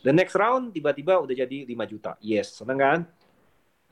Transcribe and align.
The 0.00 0.12
next 0.16 0.32
round 0.32 0.72
tiba-tiba 0.72 1.20
udah 1.20 1.34
jadi 1.36 1.68
5 1.68 1.92
juta. 1.92 2.16
Yes, 2.24 2.56
seneng 2.56 2.80
kan? 2.80 3.00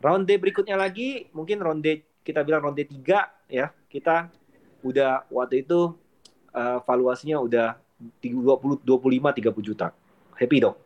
Round 0.01 0.25
D 0.25 0.41
berikutnya 0.41 0.79
lagi, 0.79 1.29
mungkin 1.37 1.61
round 1.61 1.85
D 1.85 2.01
kita 2.25 2.41
bilang 2.47 2.65
round 2.65 2.77
D 2.81 2.89
3 2.89 3.53
ya. 3.53 3.69
Kita 3.89 4.33
udah 4.81 5.29
waktu 5.29 5.69
itu 5.69 5.93
uh, 6.57 6.79
valuasinya 6.87 7.37
udah 7.45 7.77
20 8.25 8.87
25 8.87 8.89
30 8.89 9.69
juta. 9.69 9.93
Happy 10.39 10.57
dong? 10.63 10.77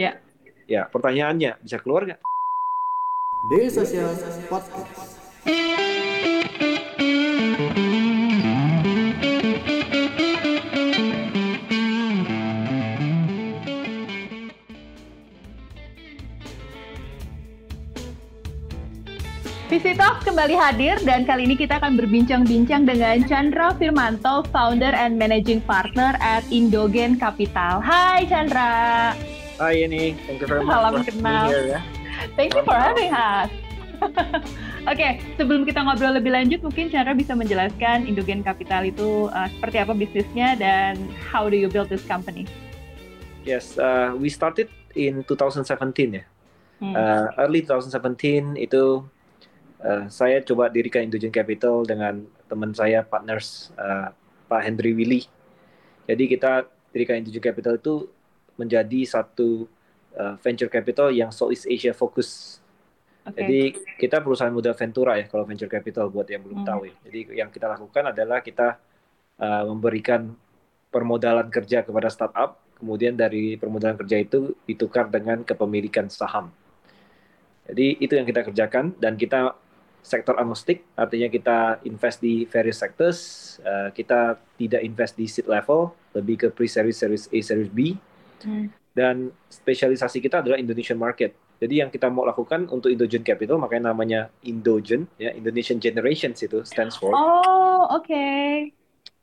Ya. 0.00 0.16
Ya, 0.64 0.88
pertanyaannya 0.88 1.60
bisa 1.60 1.76
keluar 1.82 2.06
nggak? 2.08 2.22
Desa 3.50 3.82
Sosial 3.82 4.14
Podcast. 19.82 19.98
Visitalk 19.98 20.18
kembali 20.22 20.54
hadir 20.54 20.96
dan 21.02 21.26
kali 21.26 21.42
ini 21.42 21.58
kita 21.58 21.82
akan 21.82 21.98
berbincang-bincang 21.98 22.86
dengan 22.86 23.18
Chandra 23.26 23.74
Firmanto, 23.74 24.46
Founder 24.54 24.94
and 24.94 25.18
Managing 25.18 25.58
Partner 25.66 26.14
at 26.22 26.46
Indogen 26.54 27.18
Capital. 27.18 27.82
Hai 27.82 28.22
Chandra. 28.30 29.10
Hai 29.58 29.82
ini, 29.82 30.14
thank 30.30 30.38
you 30.38 30.46
very 30.46 30.62
much. 30.62 30.70
Salam 30.70 30.94
kenal. 31.02 31.50
here, 31.50 31.66
ya. 31.66 31.80
Thank 32.38 32.54
you 32.54 32.62
for 32.62 32.78
having 32.78 33.10
us. 33.10 33.50
Oke, 34.94 35.18
sebelum 35.34 35.66
kita 35.66 35.82
ngobrol 35.82 36.14
lebih 36.14 36.30
lanjut, 36.30 36.62
mungkin 36.62 36.86
Chandra 36.86 37.18
bisa 37.18 37.34
menjelaskan 37.34 38.06
Indogen 38.06 38.46
Capital 38.46 38.86
itu 38.86 39.26
uh, 39.34 39.50
seperti 39.50 39.82
apa 39.82 39.98
bisnisnya 39.98 40.54
dan 40.62 40.94
how 41.26 41.50
do 41.50 41.58
you 41.58 41.66
build 41.66 41.90
this 41.90 42.06
company? 42.06 42.46
Yes, 43.42 43.82
uh, 43.82 44.14
we 44.14 44.30
started 44.30 44.70
in 44.94 45.26
2017 45.26 45.66
ya. 46.22 46.22
Hmm. 46.78 46.94
Uh, 46.94 47.26
early 47.42 47.66
2017 47.66 48.58
itu 48.62 49.02
uh, 49.82 50.06
saya 50.08 50.40
coba 50.40 50.70
dirikan 50.70 51.04
Indogen 51.04 51.34
Capital 51.34 51.82
dengan 51.84 52.24
teman 52.46 52.72
saya 52.72 53.02
partners 53.02 53.74
uh, 53.76 54.14
Pak 54.46 54.62
Henry 54.62 54.94
Willy. 54.94 55.26
Jadi 56.06 56.24
kita 56.30 56.66
dirikan 56.94 57.20
Indogen 57.20 57.42
Capital 57.42 57.76
itu 57.78 58.08
menjadi 58.56 59.00
satu 59.04 59.66
uh, 60.16 60.34
venture 60.40 60.68
capital 60.68 61.08
yang 61.12 61.32
Southeast 61.32 61.68
Asia 61.68 61.92
fokus. 61.96 62.60
Oke. 63.22 63.38
Jadi 63.38 63.60
kita 64.02 64.18
perusahaan 64.18 64.50
muda 64.50 64.74
Ventura 64.74 65.14
ya 65.14 65.30
kalau 65.30 65.46
venture 65.46 65.70
capital 65.70 66.10
buat 66.10 66.26
yang 66.26 66.42
belum 66.42 66.62
Hmm. 66.62 66.68
tahu 66.68 66.80
ya. 66.90 66.94
Jadi 67.06 67.18
yang 67.38 67.48
kita 67.54 67.70
lakukan 67.70 68.10
adalah 68.10 68.42
kita 68.42 68.82
uh, 69.38 69.64
memberikan 69.70 70.34
permodalan 70.90 71.48
kerja 71.48 71.86
kepada 71.86 72.10
startup, 72.10 72.58
kemudian 72.76 73.14
dari 73.14 73.56
permodalan 73.56 73.94
kerja 73.94 74.20
itu 74.20 74.52
ditukar 74.66 75.08
dengan 75.08 75.46
kepemilikan 75.46 76.10
saham. 76.10 76.50
Jadi 77.70 78.02
itu 78.02 78.12
yang 78.18 78.26
kita 78.26 78.42
kerjakan 78.42 78.92
dan 78.98 79.14
kita 79.14 79.54
sektor 80.02 80.34
agnostik, 80.34 80.82
artinya 80.98 81.30
kita 81.30 81.58
invest 81.86 82.18
di 82.18 82.44
various 82.50 82.82
sectors. 82.82 83.18
Uh, 83.62 83.88
kita 83.94 84.36
tidak 84.58 84.82
invest 84.82 85.14
di 85.14 85.30
seed 85.30 85.46
level, 85.46 85.94
lebih 86.12 86.36
ke 86.42 86.48
pre-series, 86.50 86.98
series 86.98 87.24
A, 87.30 87.38
series 87.38 87.70
B. 87.70 87.94
Hmm. 88.42 88.68
Dan 88.92 89.30
spesialisasi 89.48 90.18
kita 90.20 90.42
adalah 90.42 90.58
Indonesian 90.58 90.98
market. 90.98 91.32
Jadi 91.62 91.78
yang 91.78 91.94
kita 91.94 92.10
mau 92.10 92.26
lakukan 92.26 92.66
untuk 92.74 92.90
Indogen 92.90 93.22
Capital, 93.22 93.56
makanya 93.56 93.94
namanya 93.94 94.20
Indogen, 94.42 95.06
ya 95.14 95.30
Indonesian 95.30 95.78
Generations 95.78 96.42
itu 96.42 96.66
stands 96.66 96.98
for. 96.98 97.14
Oh, 97.14 97.86
oke. 97.94 98.26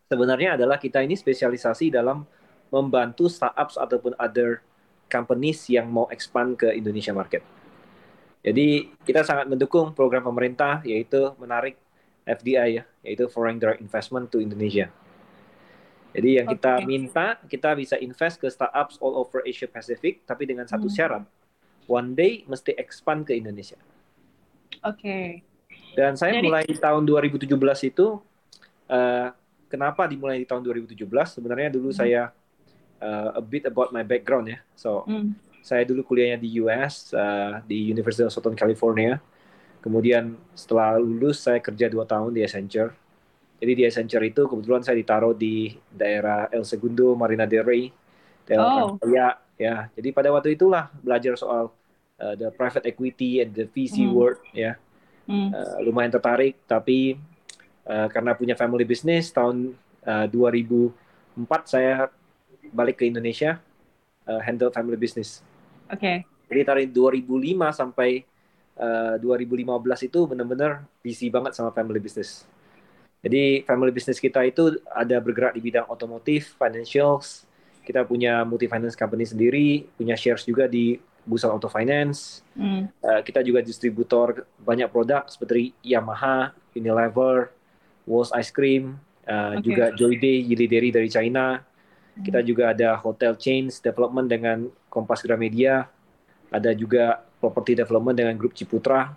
Sebenarnya 0.07 0.55
adalah 0.55 0.79
kita 0.79 1.03
ini 1.03 1.19
spesialisasi 1.19 1.91
dalam 1.91 2.23
membantu 2.71 3.27
startups 3.27 3.75
ataupun 3.75 4.15
other 4.15 4.63
companies 5.11 5.67
yang 5.67 5.91
mau 5.91 6.07
expand 6.09 6.55
ke 6.55 6.71
Indonesia 6.71 7.11
market. 7.11 7.43
Jadi 8.39 8.87
kita 9.03 9.27
sangat 9.27 9.51
mendukung 9.51 9.91
program 9.91 10.23
pemerintah 10.23 10.79
yaitu 10.87 11.35
menarik 11.35 11.75
FDI 12.23 12.79
ya, 12.79 12.83
yaitu 13.03 13.27
Foreign 13.27 13.59
Direct 13.59 13.83
Investment 13.83 14.31
to 14.31 14.39
Indonesia. 14.39 14.87
Jadi 16.09 16.41
yang 16.41 16.47
kita 16.49 16.81
Oke. 16.81 16.85
minta 16.89 17.37
kita 17.45 17.69
bisa 17.77 17.95
invest 17.99 18.41
ke 18.41 18.49
startups 18.49 18.97
all 18.97 19.13
over 19.13 19.45
Asia 19.45 19.69
Pacific 19.69 20.25
tapi 20.25 20.47
dengan 20.49 20.65
satu 20.65 20.89
Hmm. 20.89 20.95
syarat. 20.95 21.23
One 21.85 22.13
day 22.13 22.45
mesti 22.45 22.73
expand 22.77 23.25
ke 23.25 23.35
Indonesia. 23.35 23.77
Oke. 24.81 25.43
Dan 25.93 26.15
saya 26.15 26.37
Jadi- 26.37 26.45
mulai 26.45 26.63
di 26.65 26.77
tahun 26.77 27.03
2017 27.03 27.81
itu, 27.83 28.21
eh, 28.87 29.27
kenapa 29.67 30.05
dimulai 30.05 30.41
di 30.41 30.47
tahun 30.47 30.61
2017? 30.63 31.33
Sebenarnya 31.35 31.69
dulu 31.69 31.91
Hmm. 31.91 31.99
saya 31.99 32.21
eh, 32.99 33.29
a 33.31 33.39
bit 33.39 33.63
about 33.63 33.95
my 33.95 34.03
background 34.03 34.51
ya. 34.51 34.59
So 34.75 35.07
Hmm. 35.07 35.31
Saya 35.61 35.83
dulu 35.85 36.01
kuliahnya 36.05 36.39
di 36.41 36.59
US 36.63 37.13
eh, 37.13 37.53
di 37.67 37.91
University 37.91 38.25
of 38.25 38.33
Southern 38.33 38.57
California. 38.57 39.19
Kemudian 39.79 40.35
setelah 40.55 40.99
lulus 40.99 41.39
saya 41.45 41.63
kerja 41.63 41.87
dua 41.87 42.03
tahun 42.03 42.35
di 42.35 42.43
Accenture. 42.43 42.91
Jadi 43.59 43.71
di 43.75 43.83
Accenture 43.87 44.25
itu 44.27 44.43
kebetulan 44.47 44.83
saya 44.83 44.95
ditaruh 44.99 45.35
di 45.35 45.75
daerah 45.91 46.47
El 46.51 46.63
Segundo, 46.63 47.15
Marina 47.15 47.43
del 47.47 47.63
Rey, 47.63 47.91
daerah 48.47 48.91
Oh. 48.91 48.97
Kaya. 48.99 49.39
Ya, 49.59 49.91
jadi 49.91 50.15
pada 50.15 50.31
waktu 50.31 50.55
itulah 50.55 50.87
belajar 51.03 51.35
soal 51.35 51.67
eh, 52.15 52.35
the 52.39 52.47
private 52.55 52.87
equity 52.87 53.43
and 53.43 53.51
the 53.51 53.67
VC 53.67 54.07
Hmm. 54.07 54.15
world 54.15 54.39
ya. 54.55 54.79
Uh, 55.29 55.77
lumayan 55.85 56.09
tertarik 56.09 56.57
tapi 56.65 57.13
uh, 57.85 58.09
karena 58.09 58.33
punya 58.33 58.57
family 58.57 58.81
business 58.81 59.29
tahun 59.29 59.77
uh, 60.01 60.25
2004 60.25 60.89
saya 61.69 62.09
balik 62.73 62.97
ke 62.97 63.05
Indonesia 63.05 63.61
uh, 64.25 64.41
handle 64.41 64.73
family 64.73 64.97
business. 64.97 65.45
Oke. 65.89 66.25
Jadi 66.49 66.61
dari 66.65 66.85
2005 66.89 67.25
sampai 67.73 68.25
uh, 68.79 69.15
2015 69.21 70.07
itu 70.09 70.19
benar-benar 70.25 70.85
busy 71.03 71.29
banget 71.29 71.53
sama 71.53 71.69
family 71.69 72.01
business. 72.01 72.45
Jadi 73.19 73.67
family 73.67 73.91
business 73.91 74.17
kita 74.17 74.47
itu 74.47 74.79
ada 74.95 75.19
bergerak 75.19 75.53
di 75.53 75.61
bidang 75.61 75.85
otomotif, 75.91 76.55
financials. 76.55 77.43
Kita 77.83 78.07
punya 78.07 78.47
multi 78.47 78.69
finance 78.69 78.95
company 78.95 79.27
sendiri, 79.27 79.83
punya 79.99 80.15
shares 80.15 80.47
juga 80.47 80.69
di 80.71 80.95
Bursa 81.27 81.51
Auto 81.51 81.67
Finance. 81.67 82.41
Hmm. 82.55 82.87
Uh, 83.03 83.21
kita 83.21 83.43
juga 83.43 83.59
distributor 83.59 84.47
banyak 84.63 84.87
produk 84.87 85.27
seperti 85.27 85.75
Yamaha, 85.83 86.55
Unilever, 86.73 87.51
Walls 88.07 88.31
Ice 88.39 88.49
Cream, 88.55 88.95
uh, 89.27 89.59
Oke. 89.59 89.67
juga 89.67 89.91
Joyday, 89.93 90.41
Yilideri 90.47 90.89
dari 90.89 91.09
China. 91.11 91.61
Kita 92.19 92.43
juga 92.43 92.75
ada 92.75 92.99
hotel 92.99 93.39
chains 93.39 93.79
development 93.79 94.27
dengan 94.27 94.67
Kompas 94.89 95.21
Gramedia, 95.21 95.87
ada 96.49 96.73
juga 96.73 97.21
property 97.37 97.77
development 97.77 98.17
dengan 98.17 98.35
grup 98.35 98.51
Ciputra. 98.51 99.13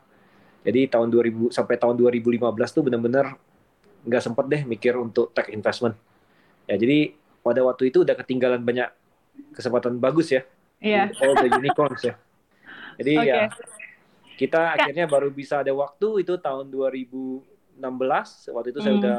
Jadi 0.62 0.86
tahun 0.86 1.10
2000 1.10 1.50
sampai 1.50 1.74
tahun 1.74 1.98
2015 1.98 2.38
tuh 2.70 2.82
benar-benar 2.86 3.34
nggak 4.06 4.22
sempet 4.22 4.44
deh 4.46 4.62
mikir 4.62 4.94
untuk 4.94 5.32
tech 5.32 5.50
investment. 5.50 5.96
Ya 6.70 6.78
jadi 6.78 7.16
pada 7.42 7.64
waktu 7.66 7.90
itu 7.90 8.06
udah 8.06 8.14
ketinggalan 8.14 8.62
banyak 8.62 8.86
kesempatan 9.50 9.98
bagus 9.98 10.30
ya 10.30 10.46
Iya. 10.78 11.10
all 11.18 11.34
the 11.34 11.50
unicorns 11.50 12.02
ya. 12.02 12.14
Jadi 13.00 13.12
Oke. 13.16 13.26
ya 13.26 13.38
kita 14.36 14.60
Kak. 14.60 14.86
akhirnya 14.86 15.06
baru 15.06 15.30
bisa 15.30 15.62
ada 15.62 15.70
waktu 15.72 16.22
itu 16.22 16.34
tahun 16.36 16.70
2016. 16.70 17.42
Waktu 18.48 18.68
itu 18.70 18.80
saya 18.80 18.94
Hmm. 18.94 19.02
udah 19.02 19.18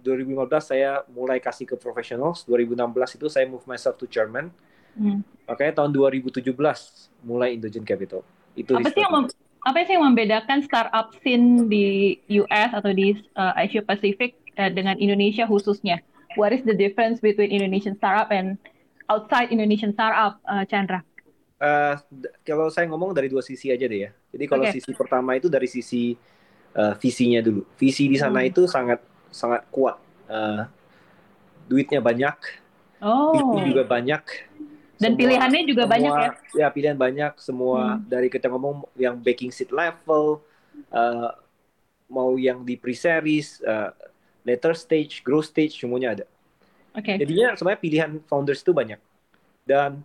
2015 0.00 0.64
saya 0.68 0.90
mulai 1.08 1.40
kasih 1.40 1.64
ke 1.64 1.74
professionals. 1.74 2.44
2016 2.44 3.16
itu 3.16 3.26
saya 3.26 3.48
move 3.48 3.64
myself 3.64 3.96
to 3.96 4.06
chairman. 4.06 4.52
Hmm. 4.96 5.20
Makanya 5.44 5.72
tahun 5.82 5.90
2017 5.92 7.10
mulai 7.20 7.56
Indogen 7.56 7.84
Capital. 7.84 8.24
Itu 8.56 8.72
Apa 8.78 8.88
sih 8.90 9.00
yang 9.04 9.12
mem- 9.12 9.34
apa 9.64 9.78
sih 9.88 9.92
yang 9.96 10.04
membedakan 10.12 10.58
startup 10.60 11.06
scene 11.24 11.68
di 11.72 12.16
US 12.40 12.70
atau 12.74 12.92
di 12.92 13.16
uh, 13.36 13.52
Asia 13.56 13.80
Pacific 13.80 14.36
uh, 14.60 14.68
dengan 14.72 14.96
Indonesia 15.00 15.48
khususnya? 15.48 16.00
What 16.36 16.50
is 16.52 16.66
the 16.66 16.74
difference 16.76 17.22
between 17.22 17.48
Indonesian 17.54 17.94
startup 17.96 18.28
and 18.34 18.58
outside 19.08 19.48
Indonesian 19.54 19.94
startup, 19.94 20.42
uh, 20.48 20.66
Chandra? 20.66 21.00
D- 22.10 22.32
kalau 22.44 22.68
saya 22.68 22.86
ngomong 22.90 23.14
dari 23.16 23.28
dua 23.30 23.40
sisi 23.44 23.70
aja 23.72 23.84
deh 23.86 24.00
ya. 24.08 24.10
Jadi 24.34 24.44
kalau 24.50 24.64
Oke. 24.64 24.72
sisi 24.74 24.90
pertama 24.96 25.36
itu 25.38 25.46
dari 25.48 25.68
sisi 25.70 26.14
eh, 26.74 26.94
visinya 27.00 27.40
dulu. 27.44 27.62
Visi 27.78 28.10
di 28.10 28.18
sana 28.18 28.42
Hmm. 28.42 28.50
itu 28.50 28.66
sangat 28.66 29.00
sangat 29.30 29.62
kuat. 29.70 29.96
Eh, 30.30 30.62
duitnya 31.68 32.00
banyak, 32.04 32.36
Oh, 33.00 33.32
VC 33.32 33.50
juga 33.64 33.82
banyak. 33.86 34.22
Dan 34.94 35.12
Semua- 35.12 35.20
pilihannya 35.20 35.62
juga 35.66 35.84
banyak 35.84 36.12
ya? 36.12 36.30
semua- 36.32 36.54
Ya 36.54 36.68
pilihan 36.70 36.94
banyak. 36.94 37.32
Semua 37.36 37.98
Hmm. 37.98 38.06
dari 38.06 38.28
kita 38.28 38.46
ngomong 38.46 38.86
yang 38.94 39.18
baking 39.18 39.50
seed 39.50 39.70
level, 39.70 40.38
eh, 40.90 41.30
mau 42.06 42.36
yang 42.36 42.62
di 42.62 42.76
pre-series, 42.76 43.58
eh, 43.60 43.90
later 44.44 44.76
stage, 44.76 45.24
growth 45.24 45.50
stage, 45.50 45.74
semuanya 45.74 46.14
ada. 46.14 46.24
Oke. 46.94 47.18
Jadinya 47.18 47.58
sebenarnya 47.58 47.80
pilihan 47.80 48.10
founders 48.24 48.62
itu 48.62 48.70
banyak. 48.70 49.00
Dan 49.64 50.04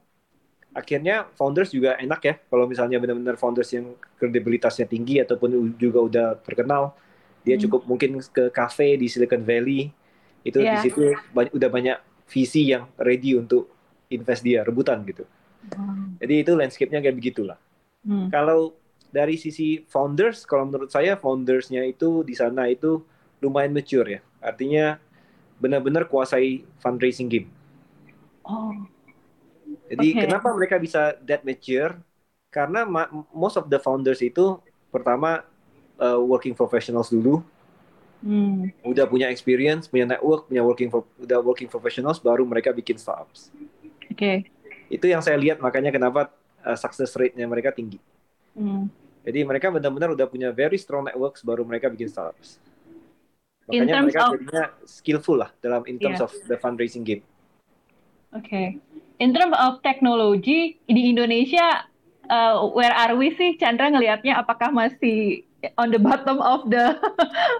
akhirnya 0.71 1.27
founders 1.35 1.69
juga 1.69 1.97
enak 1.97 2.21
ya 2.23 2.33
kalau 2.45 2.65
misalnya 2.65 2.97
benar-benar 2.97 3.35
founders 3.35 3.69
yang 3.69 3.93
kredibilitasnya 4.15 4.85
tinggi 4.85 5.19
ataupun 5.19 5.75
juga 5.75 5.99
udah 5.99 6.27
terkenal, 6.41 6.95
dia 7.43 7.57
Hmm. 7.57 7.63
cukup 7.67 7.81
mungkin 7.85 8.21
ke 8.21 8.49
cafe 8.49 8.95
di 8.95 9.05
Silicon 9.05 9.43
Valley 9.43 9.91
itu 10.41 10.57
Iya. 10.57 10.79
di 10.79 10.89
situ 10.89 11.01
ba- 11.29 11.51
udah 11.51 11.69
banyak 11.69 11.97
VC 12.25 12.63
yang 12.63 12.87
ready 12.95 13.35
untuk 13.35 13.67
invest 14.09 14.41
dia 14.41 14.65
rebutan 14.65 15.05
gitu. 15.05 15.23
Jadi 16.19 16.33
itu 16.43 16.51
landscape-nya 16.57 16.99
kayak 16.99 17.17
begitulah. 17.17 17.57
Hmm. 18.03 18.27
Kalau 18.33 18.73
dari 19.09 19.37
sisi 19.37 19.85
founders, 19.85 20.43
kalau 20.43 20.65
menurut 20.69 20.89
saya 20.89 21.15
foundersnya 21.15 21.85
itu 21.85 22.25
di 22.25 22.33
sana 22.33 22.67
itu 22.69 23.05
lumayan 23.39 23.71
mature 23.71 24.19
ya. 24.19 24.21
Artinya 24.41 24.97
benar-benar 25.61 26.09
kuasai 26.09 26.65
fundraising 26.81 27.29
game. 27.29 27.47
Oh, 28.43 28.73
Jadi 29.89 30.07
Oke. 30.17 30.21
kenapa 30.25 30.47
mereka 30.53 30.75
bisa 30.81 31.13
that 31.25 31.45
mature? 31.45 31.97
Karena 32.49 32.81
ma- 32.85 33.11
most 33.29 33.57
of 33.61 33.69
the 33.69 33.77
founders 33.77 34.21
itu 34.25 34.57
pertama 34.89 35.45
uh, 36.01 36.17
working 36.17 36.57
professionals 36.57 37.13
dulu, 37.13 37.45
hmm. 38.25 38.73
udah 38.81 39.05
punya 39.05 39.29
experience, 39.29 39.85
punya 39.85 40.09
network, 40.09 40.49
punya 40.49 40.65
working 40.65 40.89
pro- 40.89 41.09
udah 41.21 41.39
working 41.45 41.69
professionals, 41.69 42.17
baru 42.17 42.41
mereka 42.45 42.73
bikin 42.73 42.97
startups. 42.97 43.53
Oke. 44.09 44.33
Itu 44.89 45.05
yang 45.05 45.21
saya 45.21 45.37
lihat 45.37 45.61
makanya 45.61 45.93
kenapa 45.93 46.33
uh, 46.65 46.77
success 46.77 47.13
rate-nya 47.13 47.45
mereka 47.45 47.69
tinggi. 47.69 48.01
Hmm. 48.57 48.89
Jadi 49.23 49.45
mereka 49.45 49.69
benar-benar 49.69 50.15
udah 50.15 50.25
punya 50.25 50.49
very 50.49 50.79
strong 50.79 51.05
networks, 51.05 51.45
baru 51.45 51.61
mereka 51.61 51.91
bikin 51.91 52.09
startups. 52.09 52.57
Makanya 53.69 54.01
mereka 54.01 54.21
of- 54.25 54.33
jadinya 54.41 54.63
skillful 54.89 55.37
lah 55.37 55.53
dalam 55.61 55.85
in 55.85 56.01
terms 56.01 56.17
Yeah. 56.17 56.25
of 56.25 56.31
the 56.49 56.57
fundraising 56.57 57.05
game. 57.05 57.21
Oke. 58.33 58.81
In 59.19 59.29
terms 59.35 59.53
of 59.57 59.81
teknologi 59.85 60.79
di 60.89 61.01
Indonesia, 61.11 61.85
uh, 62.29 62.65
where 62.73 62.93
are 62.93 63.13
we 63.13 63.33
sih? 63.37 63.57
Chandra 63.61 63.91
ngelihatnya 63.93 64.41
apakah 64.41 64.73
masih 64.73 65.43
on 65.75 65.91
the 65.91 65.99
bottom 65.99 66.39
of 66.39 66.65
the 66.71 66.95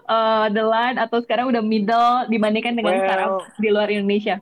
uh, 0.08 0.48
the 0.56 0.64
line 0.64 0.96
atau 0.98 1.20
sekarang 1.20 1.52
udah 1.52 1.62
middle 1.62 2.26
dibandingkan 2.32 2.80
dengan 2.80 2.96
Well, 2.96 3.06
startup 3.06 3.34
di 3.60 3.70
luar 3.70 3.90
Indonesia? 3.92 4.40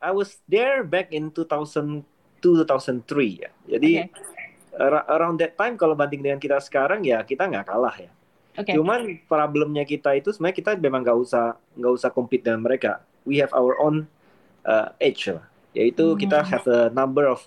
I 0.00 0.10
was 0.10 0.40
there 0.48 0.80
back 0.82 1.12
in 1.12 1.28
2002 1.30 2.04
2003 2.40 3.44
ya. 3.44 3.50
Jadi 3.68 4.08
Oke. 4.08 4.80
ar- 4.80 5.06
around 5.12 5.36
that 5.38 5.54
time 5.54 5.76
kalau 5.76 5.92
banding 5.92 6.24
dengan 6.24 6.40
kita 6.40 6.56
sekarang 6.58 7.04
ya 7.04 7.20
kita 7.20 7.44
nggak 7.44 7.68
kalah 7.68 7.92
ya. 8.00 8.08
Oke. 8.56 8.72
Cuman 8.72 9.20
problemnya 9.28 9.84
kita 9.84 10.16
itu 10.16 10.32
sebenarnya 10.32 10.56
kita 10.56 10.70
memang 10.80 11.04
nggak 11.04 11.18
usah 11.20 11.54
nggak 11.76 11.92
usah 11.92 12.08
compete 12.08 12.48
dengan 12.48 12.64
mereka. 12.64 13.04
We 13.28 13.36
have 13.44 13.52
our 13.52 13.76
own 13.76 14.08
uh, 14.64 14.96
edge 14.96 15.28
lah. 15.28 15.44
Yaitu 15.76 16.16
kita 16.16 16.40
Hmm. 16.42 16.48
have 16.48 16.64
a 16.66 16.80
number 16.90 17.28
of 17.28 17.44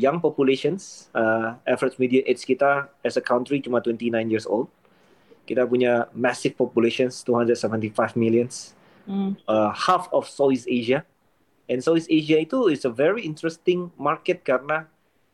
young 0.00 0.18
populations. 0.18 1.12
Uh, 1.12 1.54
average 1.68 2.00
media 2.00 2.24
age 2.24 2.42
kita 2.42 2.88
as 3.04 3.14
a 3.14 3.22
country 3.22 3.60
cuma 3.60 3.78
29 3.78 4.10
years 4.26 4.48
old. 4.48 4.72
Kita 5.44 5.68
punya 5.68 6.08
massive 6.16 6.56
populations 6.56 7.20
275 7.22 8.16
millions. 8.16 8.72
Hmm. 9.04 9.36
uh, 9.44 9.68
half 9.76 10.08
of 10.16 10.24
Southeast 10.24 10.64
Asia. 10.64 11.04
And 11.64 11.80
Southeast 11.80 12.12
Asia 12.12 12.44
itu 12.44 12.68
is 12.68 12.84
a 12.84 12.92
very 12.92 13.24
interesting 13.24 13.88
market 13.96 14.44
karena 14.44 14.84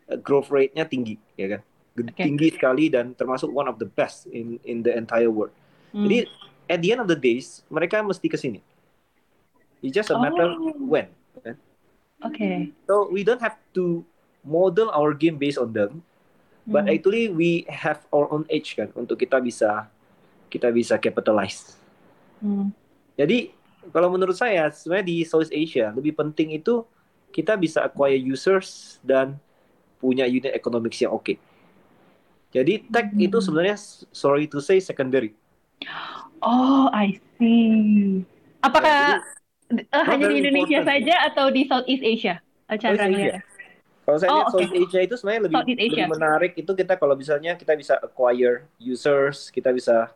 uh, 0.07 0.19
growth 0.19 0.51
rate-nya 0.51 0.87
tinggi, 0.87 1.19
ya 1.35 1.59
kan? 1.59 1.63
Oke. 2.01 2.23
Tinggi 2.23 2.49
sekali 2.55 2.87
dan 2.87 3.13
termasuk 3.19 3.51
one 3.51 3.67
of 3.67 3.77
the 3.83 3.89
best 3.99 4.31
in 4.31 4.57
in 4.63 4.81
the 4.81 4.95
entire 4.95 5.29
world. 5.29 5.53
Hmm. 5.91 6.07
Jadi 6.07 6.31
at 6.71 6.79
the 6.81 6.95
end 6.95 7.03
of 7.03 7.11
the 7.11 7.19
days 7.19 7.67
mereka 7.67 7.99
mesti 8.01 8.31
ke 8.31 8.39
sini. 8.39 8.63
It's 9.83 9.93
just 9.93 10.09
a 10.13 10.17
matter 10.17 10.55
Oh. 10.55 10.77
when. 10.79 11.11
Oke. 12.21 12.71
So 12.87 13.09
we 13.11 13.25
don't 13.25 13.41
have 13.41 13.57
to 13.75 14.05
model 14.45 14.93
our 14.93 15.13
game 15.17 15.37
based 15.37 15.57
on 15.59 15.73
them, 15.73 16.05
but 16.65 16.87
Hmm. 16.87 16.95
actually 16.95 17.33
we 17.33 17.65
have 17.69 18.05
our 18.15 18.29
own 18.31 18.45
edge 18.49 18.77
kan 18.77 18.93
untuk 18.95 19.19
kita 19.21 19.41
bisa 19.41 19.89
kita 20.53 20.71
bisa 20.71 20.95
capitalize. 21.01 21.75
Hmm. 22.39 22.73
Jadi 23.19 23.53
kalau 23.89 24.13
menurut 24.13 24.37
saya 24.37 24.69
sebenarnya 24.69 25.07
di 25.09 25.17
Southeast 25.25 25.55
Asia 25.57 25.89
lebih 25.97 26.13
penting 26.13 26.53
itu 26.53 26.85
kita 27.33 27.57
bisa 27.57 27.87
acquire 27.89 28.21
users 28.21 29.01
dan 29.01 29.41
punya 29.97 30.29
unit 30.29 30.53
economics 30.53 31.01
yang 31.01 31.13
oke. 31.15 31.37
Jadi 32.51 32.83
tech 32.91 33.15
Hmm. 33.15 33.23
itu 33.23 33.39
sebenarnya 33.39 33.79
sorry 34.11 34.51
to 34.51 34.59
say 34.59 34.83
secondary. 34.83 35.33
Oh, 36.43 36.89
I 36.93 37.21
see. 37.39 38.25
Apakah 38.61 39.21
eh, 39.71 40.05
hanya 40.09 40.27
very 40.29 40.41
di 40.41 40.41
Indonesia 40.45 40.81
saja 40.83 41.15
atau 41.31 41.47
di 41.53 41.63
Southeast 41.69 42.05
Asia? 42.05 42.35
Southeast 42.69 43.07
ngeliatnya? 43.07 43.43
Kalau 44.03 44.19
saya 44.19 44.31
Oh, 44.33 44.37
lihat 44.41 44.47
oke. 44.51 44.55
Southeast 44.59 44.75
Asia 44.91 45.01
itu 45.07 45.15
sebenarnya 45.15 45.43
lebih, 45.47 45.61
lebih 45.79 46.07
menarik 46.11 46.53
itu 46.59 46.73
kita 46.75 46.95
kalau 46.99 47.15
misalnya 47.15 47.53
kita 47.55 47.73
bisa 47.79 47.95
acquire 48.03 48.67
users, 48.83 49.53
kita 49.55 49.71
bisa 49.71 50.11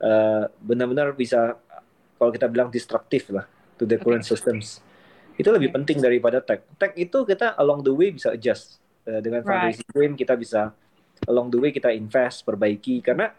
eh, 0.00 0.42
benar-benar 0.64 1.12
bisa 1.12 1.58
kalau 2.24 2.32
kita 2.32 2.48
bilang 2.48 2.72
destructive 2.72 3.28
lah 3.30 3.44
to 3.76 3.84
the 3.84 4.00
current 4.00 4.24
systems. 4.24 4.80
Itu 5.36 5.52
lebih 5.52 5.68
Oke. 5.68 5.76
penting 5.76 5.98
daripada 6.00 6.40
tech. 6.40 6.64
Tech 6.74 6.96
itu 6.96 7.20
kita 7.22 7.52
along 7.54 7.84
the 7.84 7.92
way 7.92 8.08
bisa 8.08 8.32
adjust 8.32 8.80
Eh, 9.04 9.20
dengan 9.20 9.44
Right. 9.44 9.76
fundraising 9.76 9.90
game 9.92 10.14
kita 10.16 10.32
bisa 10.32 10.72
along 11.28 11.52
the 11.52 11.60
way 11.60 11.68
kita 11.68 11.92
invest, 11.92 12.40
perbaiki 12.40 13.04
karena 13.04 13.36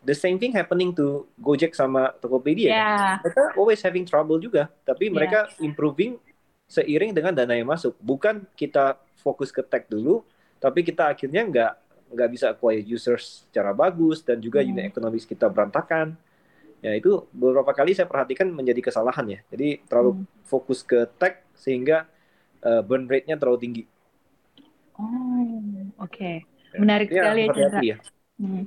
the 0.00 0.14
same 0.14 0.38
thing 0.38 0.54
happening 0.54 0.94
to 0.94 1.26
Gojek 1.34 1.74
sama 1.74 2.14
Tokopedia. 2.14 2.70
Ya. 2.70 3.18
mereka 3.18 3.58
always 3.58 3.82
having 3.82 4.06
trouble 4.06 4.38
juga, 4.38 4.70
tapi 4.86 5.10
Yeah. 5.10 5.16
mereka 5.18 5.38
improving 5.58 6.22
seiring 6.64 7.10
dengan 7.10 7.34
dana 7.34 7.58
yang 7.58 7.66
masuk. 7.66 7.98
Bukan 7.98 8.46
kita 8.54 8.94
fokus 9.18 9.50
ke 9.50 9.66
tech 9.66 9.90
dulu, 9.90 10.22
tapi 10.56 10.86
kita 10.86 11.10
akhirnya 11.10 11.42
nggak 11.42 11.72
nggak 12.14 12.30
bisa 12.30 12.54
acquire 12.54 12.78
users 12.78 13.42
secara 13.42 13.74
bagus 13.74 14.22
dan 14.22 14.38
juga 14.38 14.62
Hmm. 14.62 14.70
unit 14.70 14.84
ekonomis 14.86 15.26
kita 15.26 15.50
berantakan. 15.50 16.14
Ya 16.84 16.92
itu 16.92 17.24
beberapa 17.32 17.72
kali 17.72 17.96
saya 17.96 18.04
perhatikan 18.04 18.52
menjadi 18.52 18.84
kesalahan 18.84 19.24
ya. 19.24 19.40
Jadi 19.48 19.80
terlalu 19.88 20.20
Hmm. 20.20 20.24
fokus 20.44 20.84
ke 20.84 21.08
tech 21.16 21.40
sehingga 21.56 22.04
uh, 22.60 22.84
burn 22.84 23.08
rate-nya 23.08 23.40
terlalu 23.40 23.56
tinggi. 23.64 23.82
Oh, 25.00 25.48
oke. 25.96 26.44
Ya. 26.44 26.76
Menarik 26.76 27.08
Ya, 27.08 27.24
sekali 27.24 27.40
ya, 27.40 27.46
Chandra. 27.48 27.56
hati-hati 27.56 27.86
ya. 27.88 27.96
Hmm. 28.36 28.62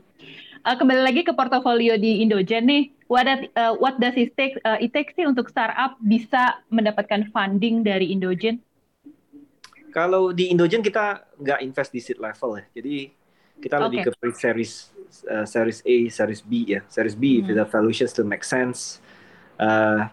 Uh, 0.65 0.75
kembali 0.81 1.01
lagi 1.05 1.21
ke 1.21 1.31
portofolio 1.37 1.93
di 2.01 2.25
Indogen 2.25 2.65
nih. 2.65 2.83
What, 3.05 3.29
does- 3.29 3.53
uh, 3.53 3.77
what 3.77 4.01
does 4.01 4.17
it 4.17 4.33
take, 4.33 4.57
uh, 4.65 4.81
it 4.81 4.91
take 4.97 5.13
sih 5.13 5.29
untuk 5.29 5.53
startup 5.53 6.01
bisa 6.01 6.57
mendapatkan 6.73 7.29
funding 7.29 7.85
dari 7.85 8.09
Indogen? 8.09 8.65
Kalau 9.93 10.33
di 10.33 10.49
Indogen 10.49 10.81
kita 10.81 11.21
nggak 11.37 11.59
invest 11.61 11.93
di 11.93 12.01
seed 12.01 12.17
level 12.17 12.57
ya. 12.59 12.65
Jadi 12.81 13.13
kita 13.61 13.77
lebih 13.87 14.03
Oke. 14.03 14.05
ke 14.09 14.11
pre-series 14.19 14.89
uh, 15.27 15.45
series 15.47 15.81
A, 15.85 15.95
series 16.11 16.41
B 16.43 16.77
ya. 16.77 16.81
Series 16.87 17.15
B 17.15 17.41
if 17.41 17.49
Hmm. 17.49 17.57
the 17.57 17.65
valuation 17.67 18.07
still 18.07 18.27
make 18.27 18.43
sense. 18.43 18.99
Uh, 19.57 20.05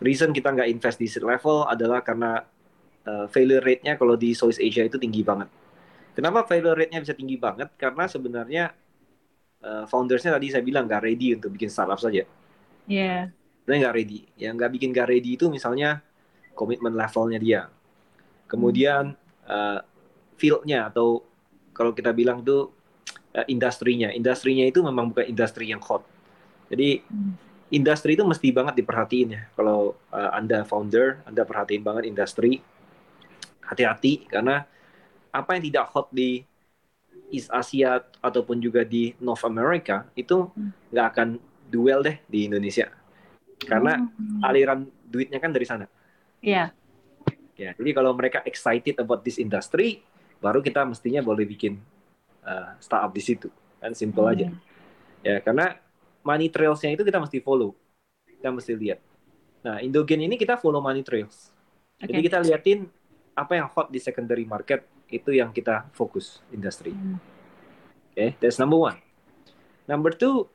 reason 0.00 0.30
kita 0.30 0.54
nggak 0.54 0.68
invest 0.70 0.96
di 0.96 1.10
seed 1.10 1.26
level 1.26 1.66
adalah 1.66 2.00
karena 2.00 2.42
uh, 3.04 3.26
failure 3.28 3.60
rate-nya 3.60 3.98
kalau 3.98 4.14
di 4.14 4.32
Southeast 4.32 4.62
Asia 4.62 4.86
itu 4.86 4.96
tinggi 4.96 5.20
banget. 5.26 5.50
Kenapa 6.14 6.46
failure 6.46 6.74
rate-nya 6.74 7.02
bisa 7.02 7.14
tinggi 7.14 7.38
banget? 7.38 7.70
Karena 7.78 8.10
sebenarnya 8.10 8.74
uh, 9.62 9.84
foundersnya 9.86 10.34
tadi 10.34 10.50
saya 10.50 10.62
bilang 10.62 10.86
nggak 10.86 11.02
ready 11.02 11.34
untuk 11.34 11.54
bikin 11.54 11.70
startup 11.70 11.98
saja. 11.98 12.26
Ya. 12.88 13.30
Sebenarnya 13.62 13.80
nggak 13.86 13.96
ready. 13.96 14.18
Yang 14.40 14.52
nggak 14.58 14.70
bikin 14.74 14.88
nggak 14.96 15.08
ready 15.12 15.30
itu 15.36 15.46
misalnya 15.52 16.00
komitmen 16.58 16.96
levelnya 16.96 17.38
dia. 17.38 17.62
Kemudian 18.48 19.12
uh, 19.44 19.78
field-nya 20.40 20.88
atau 20.88 21.22
kalau 21.76 21.92
kita 21.94 22.10
bilang 22.10 22.42
itu 22.42 22.72
uh, 23.38 23.46
industrinya. 23.46 24.10
Industrinya 24.10 24.66
itu 24.66 24.82
memang 24.82 25.14
bukan 25.14 25.30
industri 25.30 25.70
yang 25.70 25.78
hot. 25.78 26.02
Jadi 26.68 27.06
Hmm. 27.06 27.38
industri 27.70 28.18
itu 28.18 28.24
mesti 28.26 28.50
banget 28.50 28.82
diperhatiin 28.82 29.28
ya. 29.32 29.42
Kalau 29.54 29.94
uh, 30.10 30.30
Anda 30.34 30.66
founder, 30.66 31.22
Anda 31.22 31.46
perhatiin 31.46 31.86
banget 31.86 32.10
industri. 32.10 32.58
Hati-hati 33.62 34.24
karena 34.26 34.64
apa 35.28 35.50
yang 35.54 35.62
tidak 35.68 35.92
hot 35.92 36.08
di 36.08 36.40
East 37.28 37.52
Asia 37.52 38.00
ataupun 38.24 38.56
juga 38.56 38.80
di 38.82 39.12
North 39.20 39.44
America 39.44 40.08
itu 40.16 40.48
Hmm. 40.48 40.72
nggak 40.90 41.06
akan 41.14 41.28
duel 41.68 42.00
deh 42.00 42.16
di 42.26 42.48
Indonesia. 42.48 42.88
Karena 43.60 44.00
Oh. 44.00 44.48
aliran 44.48 44.88
duitnya 45.04 45.36
kan 45.36 45.52
dari 45.52 45.68
sana. 45.68 45.84
Ya. 46.40 46.72
Ya, 47.58 47.74
jadi 47.74 47.90
kalau 47.90 48.14
mereka 48.14 48.38
excited 48.46 48.94
about 49.02 49.26
this 49.26 49.34
industry, 49.34 49.98
baru 50.38 50.62
kita 50.62 50.86
mestinya 50.86 51.18
boleh 51.18 51.42
bikin 51.42 51.82
uh, 52.48 52.72
startup 52.80 53.12
di 53.12 53.20
situ. 53.20 53.52
Kan 53.78 53.92
simple 53.92 54.24
aja. 54.24 54.48
Hmm. 54.48 54.58
Ya, 55.20 55.44
karena 55.44 55.76
money 56.24 56.48
trails-nya 56.48 56.96
itu 56.96 57.04
kita 57.04 57.20
mesti 57.20 57.44
follow. 57.44 57.76
Kita 58.24 58.48
mesti 58.48 58.72
lihat. 58.72 58.98
Nah, 59.60 59.84
Indogen 59.84 60.24
ini 60.24 60.40
kita 60.40 60.56
follow 60.56 60.80
money 60.80 61.04
trails. 61.04 61.52
Oke. 62.00 62.08
Jadi 62.08 62.20
kita 62.24 62.38
liatin 62.40 62.88
apa 63.36 63.52
yang 63.54 63.68
hot 63.70 63.92
di 63.92 64.00
secondary 64.02 64.48
market 64.48 64.86
itu 65.12 65.30
yang 65.36 65.52
kita 65.52 65.86
fokus 65.92 66.40
industri. 66.50 66.94
Hmm. 66.94 67.20
Oke, 68.14 68.34
that's 68.42 68.58
number 68.58 68.78
one. 68.78 68.98
Number 69.86 70.10
two, 70.10 70.46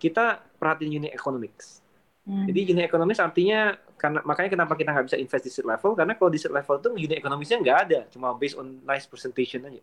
kita 0.00 0.40
perhatiin 0.56 1.00
unit 1.04 1.12
economics. 1.12 1.84
Hmm. 2.24 2.48
Jadi 2.48 2.72
unit 2.72 2.84
economics 2.88 3.20
artinya 3.20 3.76
karena 4.00 4.24
makanya 4.24 4.50
kenapa 4.56 4.72
kita 4.76 4.90
nggak 4.92 5.06
bisa 5.12 5.18
invest 5.20 5.44
di 5.44 5.50
seed 5.52 5.66
level 5.68 5.92
karena 5.92 6.16
kalau 6.16 6.32
di 6.32 6.40
seed 6.40 6.52
level 6.52 6.80
itu 6.80 6.90
unit 6.96 7.16
economicsnya 7.20 7.58
nggak 7.60 7.78
ada, 7.88 8.00
cuma 8.08 8.32
based 8.36 8.56
on 8.56 8.80
nice 8.84 9.04
presentation 9.04 9.64
aja. 9.68 9.82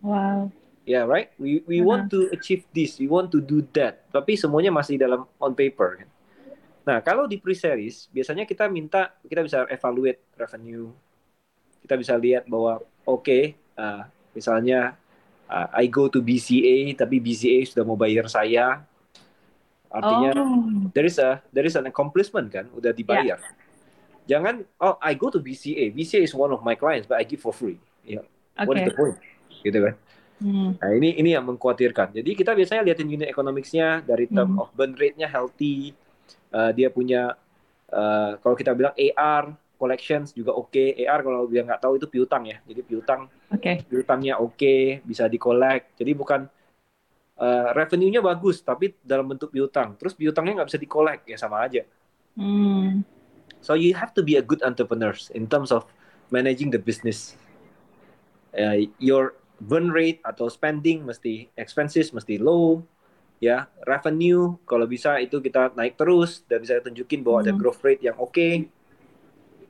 Wow. 0.00 0.48
Ya, 0.88 1.02
yeah, 1.02 1.04
right? 1.04 1.28
We 1.36 1.60
we 1.68 1.78
Uh-huh. 1.78 1.92
want 1.92 2.04
to 2.10 2.32
achieve 2.32 2.64
this, 2.72 2.96
we 2.96 3.06
want 3.06 3.28
to 3.36 3.38
do 3.38 3.60
that. 3.76 4.08
Tapi 4.10 4.34
semuanya 4.34 4.72
masih 4.72 4.96
dalam 4.96 5.28
on 5.36 5.52
paper 5.52 6.04
kan. 6.04 6.08
Nah, 6.88 6.98
kalau 7.04 7.28
di 7.28 7.36
pre-series 7.36 8.08
biasanya 8.10 8.48
kita 8.48 8.66
minta 8.66 9.12
kita 9.22 9.44
bisa 9.44 9.68
evaluate 9.68 10.24
revenue. 10.34 10.88
Kita 11.84 11.94
bisa 12.00 12.16
lihat 12.16 12.48
bahwa 12.48 12.80
oke, 13.04 13.54
uh, 13.76 14.02
misalnya 14.32 14.96
uh, 15.50 15.68
I 15.74 15.90
go 15.90 16.06
to 16.06 16.22
BCA 16.22 16.94
tapi 16.94 17.18
BCA 17.18 17.66
sudah 17.66 17.82
mau 17.82 17.98
bayar 17.98 18.30
saya 18.30 18.86
artinya 19.90 20.30
oh. 20.38 20.86
there 20.94 21.02
is 21.02 21.18
a 21.18 21.42
there 21.50 21.66
is 21.66 21.74
an 21.74 21.90
accomplishment 21.90 22.46
kan 22.54 22.70
udah 22.70 22.94
dibayar 22.94 23.42
jangan 24.30 24.62
oh 24.78 24.94
I 25.02 25.18
go 25.18 25.34
to 25.34 25.42
BCA 25.42 25.90
BCA 25.90 26.22
is 26.22 26.30
one 26.30 26.54
of 26.54 26.62
my 26.62 26.78
clients 26.78 27.10
but 27.10 27.18
I 27.18 27.26
give 27.26 27.42
for 27.42 27.50
free 27.50 27.82
ya 28.06 28.22
what 28.62 28.78
is 28.78 28.86
the 28.86 28.94
point 28.94 29.18
gitu 29.66 29.90
kan 29.90 29.94
Hmm. 30.40 30.72
Nah 30.80 30.90
ini 30.96 31.20
ini 31.20 31.36
yang 31.36 31.44
mengkhawatirkan. 31.44 32.16
Jadi 32.16 32.30
kita 32.32 32.56
biasanya 32.56 32.82
liatin 32.82 33.08
unit 33.12 33.28
economics-nya 33.28 34.00
dari 34.00 34.24
term 34.24 34.56
Hmm. 34.56 34.62
of 34.64 34.72
burn 34.72 34.96
rate-nya 34.96 35.28
healthy, 35.28 35.92
uh, 36.50 36.72
dia 36.72 36.88
punya 36.88 37.36
uh, 37.92 38.40
kalau 38.40 38.56
kita 38.56 38.72
bilang 38.72 38.96
AR 38.96 39.52
collections 39.76 40.32
juga 40.32 40.56
oke. 40.56 40.96
AR 40.96 41.20
kalau 41.20 41.44
dia 41.48 41.60
nggak 41.64 41.80
tahu 41.80 42.00
itu 42.00 42.08
piutang 42.08 42.48
ya. 42.48 42.56
Jadi 42.64 42.80
piutang 42.84 43.28
Oke. 43.52 43.84
piutangnya 43.84 44.40
oke, 44.40 45.04
bisa 45.04 45.28
di 45.28 45.36
collect. 45.36 45.96
Jadi 46.00 46.12
bukan 46.16 46.40
uh, 47.40 47.68
revenue-nya 47.76 48.20
bagus 48.24 48.64
tapi 48.64 48.96
dalam 49.04 49.28
bentuk 49.28 49.52
piutang. 49.52 49.96
Terus 50.00 50.16
piutangnya 50.16 50.60
nggak 50.60 50.68
bisa 50.72 50.80
di 50.80 50.88
collect 50.88 51.22
ya 51.28 51.36
sama 51.36 51.64
aja. 51.64 51.84
Hmm. 52.36 53.04
So 53.60 53.76
you 53.76 53.92
have 53.92 54.16
to 54.16 54.24
be 54.24 54.40
a 54.40 54.44
good 54.44 54.64
entrepreneurs 54.64 55.28
in 55.36 55.44
terms 55.44 55.68
of 55.68 55.84
managing 56.32 56.72
the 56.72 56.80
business. 56.80 57.36
Uh, 58.50 58.88
your 58.98 59.39
burn 59.60 59.92
rate 59.92 60.24
atau 60.24 60.48
spending 60.48 61.04
mesti 61.04 61.52
expenses 61.54 62.10
mesti 62.10 62.40
low, 62.40 62.80
ya 63.38 63.68
revenue 63.84 64.56
kalau 64.64 64.88
bisa 64.88 65.20
itu 65.20 65.40
kita 65.40 65.72
naik 65.76 66.00
terus 66.00 66.40
dan 66.48 66.64
bisa 66.64 66.80
tunjukin 66.80 67.20
bahwa 67.20 67.44
ada 67.44 67.52
Hmm. 67.52 67.60
growth 67.60 67.80
rate 67.84 68.00
yang 68.00 68.16
oke. 68.16 68.68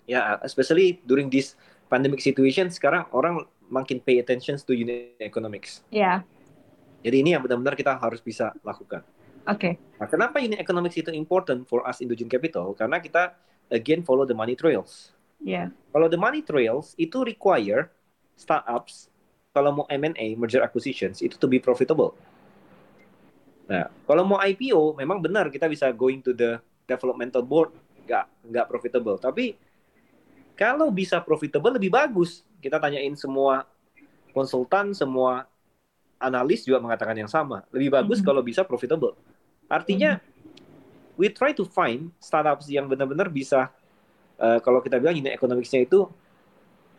Ya, 0.06 0.38
especially 0.42 0.98
during 1.06 1.30
this 1.30 1.54
pandemic 1.86 2.18
situation 2.22 2.66
sekarang 2.70 3.06
orang 3.14 3.46
makin 3.70 4.02
pay 4.02 4.18
attention 4.18 4.58
to 4.58 4.74
unit 4.74 5.14
economics. 5.22 5.86
Ya. 5.90 6.26
Jadi 7.06 7.22
ini 7.22 7.30
yang 7.34 7.42
benar-benar 7.46 7.78
kita 7.78 7.94
harus 7.94 8.18
bisa 8.18 8.50
lakukan. 8.66 9.06
Oke. 9.46 9.78
Nah, 9.98 10.06
kenapa 10.10 10.42
unit 10.42 10.58
economics 10.58 10.98
itu 10.98 11.10
important 11.14 11.66
for 11.66 11.86
us 11.86 12.02
Indogene 12.02 12.28
Capital? 12.30 12.74
Karena 12.74 12.98
kita 12.98 13.38
again 13.70 14.02
follow 14.02 14.26
the 14.26 14.34
money 14.34 14.58
trails. 14.58 15.14
Ya. 15.40 15.70
Kalau 15.94 16.10
the 16.10 16.18
money 16.18 16.42
trails 16.42 16.92
itu 16.98 17.22
require 17.22 17.88
startups 18.34 19.09
kalau 19.50 19.82
mau 19.82 19.86
M&A 19.90 20.38
merger 20.38 20.62
acquisitions 20.62 21.18
itu 21.20 21.34
to 21.34 21.50
be 21.50 21.58
profitable. 21.58 22.14
Nah, 23.66 23.90
kalau 24.06 24.22
mau 24.26 24.38
IPO 24.38 24.98
memang 24.98 25.18
benar 25.22 25.50
kita 25.50 25.66
bisa 25.66 25.90
going 25.94 26.22
to 26.22 26.34
the 26.34 26.58
developmental 26.86 27.42
board 27.42 27.70
nggak 28.06 28.26
nggak 28.50 28.66
profitable. 28.66 29.18
Tapi 29.18 29.54
kalau 30.54 30.90
bisa 30.90 31.18
profitable 31.22 31.74
lebih 31.74 31.90
bagus. 31.90 32.46
Kita 32.60 32.76
tanyain 32.76 33.16
semua 33.16 33.64
konsultan, 34.36 34.92
semua 34.92 35.48
analis 36.20 36.60
juga 36.68 36.76
mengatakan 36.76 37.16
yang 37.16 37.30
sama. 37.30 37.64
Lebih 37.72 37.88
bagus 37.96 38.20
Mhm. 38.20 38.26
kalau 38.28 38.44
bisa 38.44 38.60
profitable. 38.68 39.16
Artinya 39.64 40.20
we 41.16 41.32
try 41.32 41.56
to 41.56 41.64
find 41.64 42.12
startups 42.20 42.68
yang 42.68 42.84
benar-benar 42.84 43.32
bisa 43.32 43.72
uh, 44.36 44.60
kalau 44.60 44.84
kita 44.84 45.00
bilang 45.00 45.16
unit 45.16 45.32
economics-nya 45.32 45.88
itu 45.88 46.04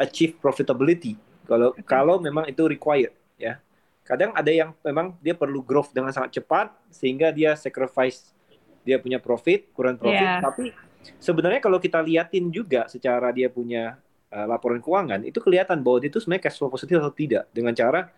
achieve 0.02 0.34
profitability. 0.42 1.14
Kalau 1.46 1.70
kalau 1.84 2.16
memang 2.22 2.48
itu 2.48 2.64
required 2.66 3.14
ya. 3.38 3.58
Kadang 4.02 4.34
ada 4.34 4.50
yang 4.50 4.74
memang 4.82 5.16
dia 5.22 5.38
perlu 5.38 5.62
growth 5.62 5.94
dengan 5.94 6.12
sangat 6.12 6.42
cepat 6.42 6.74
sehingga 6.90 7.30
dia 7.32 7.54
sacrifice 7.56 8.34
dia 8.82 8.98
punya 8.98 9.22
profit, 9.22 9.70
kurang 9.78 9.96
profit, 9.96 10.26
Yeah. 10.26 10.42
tapi 10.42 10.74
sebenarnya 11.22 11.62
kalau 11.62 11.78
kita 11.78 12.02
liatin 12.02 12.50
juga 12.50 12.90
secara 12.90 13.30
dia 13.30 13.46
punya 13.46 14.02
uh, 14.34 14.46
laporan 14.50 14.82
keuangan 14.82 15.22
itu 15.22 15.38
kelihatan 15.38 15.86
bahwa 15.86 16.02
dia 16.02 16.10
itu 16.10 16.18
sebenarnya 16.18 16.50
cash 16.50 16.58
flow 16.58 16.74
positif 16.74 16.98
atau 16.98 17.14
tidak 17.14 17.46
dengan 17.54 17.78
cara 17.78 18.10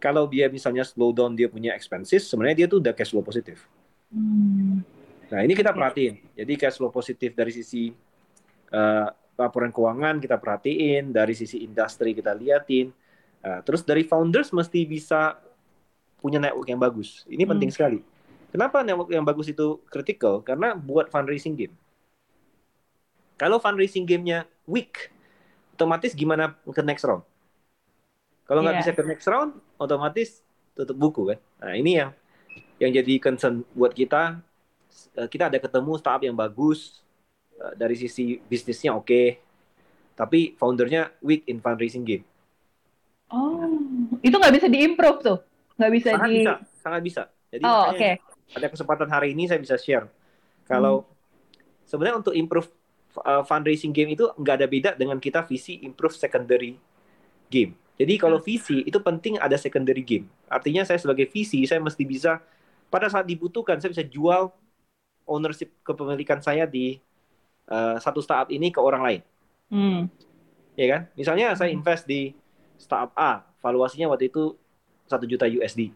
kalau 0.00 0.28
dia 0.28 0.48
misalnya 0.48 0.84
slow 0.84 1.12
down 1.12 1.36
dia 1.36 1.48
punya 1.48 1.72
expenses 1.76 2.28
sebenarnya 2.28 2.64
dia 2.64 2.66
tuh 2.68 2.80
udah 2.80 2.92
cash 2.96 3.12
flow 3.12 3.24
positif. 3.24 3.64
Hmm. 4.08 4.84
Nah, 5.26 5.42
ini 5.42 5.58
kita 5.58 5.74
Oke. 5.74 5.78
perhatiin. 5.82 6.14
Jadi 6.38 6.52
cash 6.54 6.78
flow 6.78 6.92
positif 6.94 7.34
dari 7.34 7.50
sisi 7.50 7.90
uh, 8.70 9.08
laporan 9.36 9.70
keuangan 9.70 10.16
kita 10.18 10.40
perhatiin, 10.40 11.12
dari 11.12 11.36
sisi 11.36 11.62
industri 11.62 12.16
kita 12.16 12.32
liatin. 12.32 12.90
Uh, 13.44 13.60
terus 13.62 13.84
dari 13.84 14.02
founders 14.02 14.50
mesti 14.50 14.82
bisa 14.88 15.38
punya 16.18 16.40
network 16.40 16.66
yang 16.66 16.80
bagus. 16.80 17.22
Ini 17.28 17.44
Hmm. 17.44 17.52
penting 17.54 17.70
sekali. 17.70 18.00
Kenapa 18.50 18.80
network 18.80 19.12
yang 19.12 19.22
bagus 19.22 19.52
itu 19.52 19.78
critical? 19.92 20.40
Karena 20.40 20.72
buat 20.72 21.12
fundraising 21.12 21.52
game. 21.54 21.74
Kalau 23.36 23.60
fundraising 23.60 24.08
gamenya 24.08 24.48
weak, 24.64 25.12
otomatis 25.76 26.16
gimana 26.16 26.56
ke 26.64 26.80
next 26.80 27.04
round? 27.04 27.20
Kalau 28.48 28.64
nggak 28.64 28.80
Iya. 28.80 28.82
bisa 28.82 28.92
ke 28.96 29.02
next 29.04 29.26
round, 29.28 29.60
otomatis 29.76 30.40
tutup 30.72 30.96
buku 30.96 31.36
kan. 31.36 31.38
Nah 31.60 31.76
ini 31.76 32.00
yang 32.00 32.10
yang 32.80 32.90
jadi 32.96 33.20
concern 33.20 33.60
buat 33.76 33.92
kita. 33.92 34.40
Eh, 35.20 35.28
Kita 35.28 35.52
ada 35.52 35.60
ketemu 35.60 36.00
startup 36.00 36.24
yang 36.24 36.32
bagus 36.32 37.04
eh, 37.56 37.74
dari 37.76 37.96
sisi 37.96 38.36
bisnisnya 38.38 38.92
oke, 38.94 39.22
tapi 40.16 40.56
foundernya 40.56 41.12
weak 41.20 41.44
in 41.48 41.60
fundraising 41.60 42.04
game. 42.04 42.24
Oh, 43.28 43.66
itu 44.22 44.32
nggak 44.32 44.54
bisa 44.54 44.66
diimprove 44.70 45.18
tuh? 45.20 45.38
Nggak 45.76 45.92
bisa 45.92 46.08
Sangat 46.14 46.30
di... 46.30 46.36
bisa, 46.40 46.52
sangat 46.78 47.00
bisa. 47.02 47.22
Jadi 47.50 47.62
Oh, 47.66 47.84
oke. 47.90 48.10
ada 48.54 48.66
kesempatan 48.70 49.08
hari 49.10 49.34
ini 49.34 49.50
saya 49.50 49.58
bisa 49.58 49.74
share. 49.76 50.06
Kalau 50.66 51.06
sebenarnya 51.86 52.22
untuk 52.22 52.34
improve 52.34 52.70
uh, 53.22 53.42
fundraising 53.46 53.94
game 53.94 54.14
itu 54.14 54.26
nggak 54.34 54.54
ada 54.62 54.66
beda 54.66 54.90
dengan 54.98 55.18
kita 55.18 55.42
visi 55.46 55.82
improve 55.82 56.14
secondary 56.14 56.78
game. 57.50 57.74
Jadi 57.96 58.14
kalau 58.20 58.36
visi 58.42 58.84
itu 58.84 59.00
penting 59.00 59.40
ada 59.40 59.56
secondary 59.56 60.04
game. 60.04 60.28
Artinya 60.52 60.84
saya 60.84 61.00
sebagai 61.00 61.26
visi 61.32 61.64
saya 61.64 61.80
mesti 61.80 62.04
bisa 62.04 62.44
pada 62.92 63.08
saat 63.08 63.24
dibutuhkan 63.24 63.80
saya 63.80 63.90
bisa 63.90 64.04
jual 64.04 64.52
ownership 65.24 65.72
kepemilikan 65.82 66.38
saya 66.44 66.68
di 66.68 67.00
uh, 67.70 67.96
satu 67.98 68.22
startup 68.22 68.50
ini 68.50 68.70
ke 68.70 68.80
orang 68.82 69.02
lain, 69.02 69.20
Hmm. 69.66 70.00
ya 70.78 70.86
kan? 70.86 71.00
Misalnya 71.18 71.54
saya 71.58 71.70
invest 71.70 72.06
di 72.06 72.32
startup 72.78 73.12
A, 73.18 73.42
valuasinya 73.58 74.10
waktu 74.12 74.30
itu 74.30 74.54
satu 75.06 75.26
juta 75.26 75.46
USD. 75.46 75.90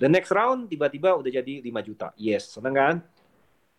The 0.00 0.10
next 0.10 0.34
round 0.34 0.66
tiba-tiba 0.66 1.14
udah 1.14 1.30
jadi 1.30 1.62
5 1.62 1.80
juta. 1.86 2.10
Yes, 2.18 2.50
seneng 2.50 2.74
kan? 2.74 2.96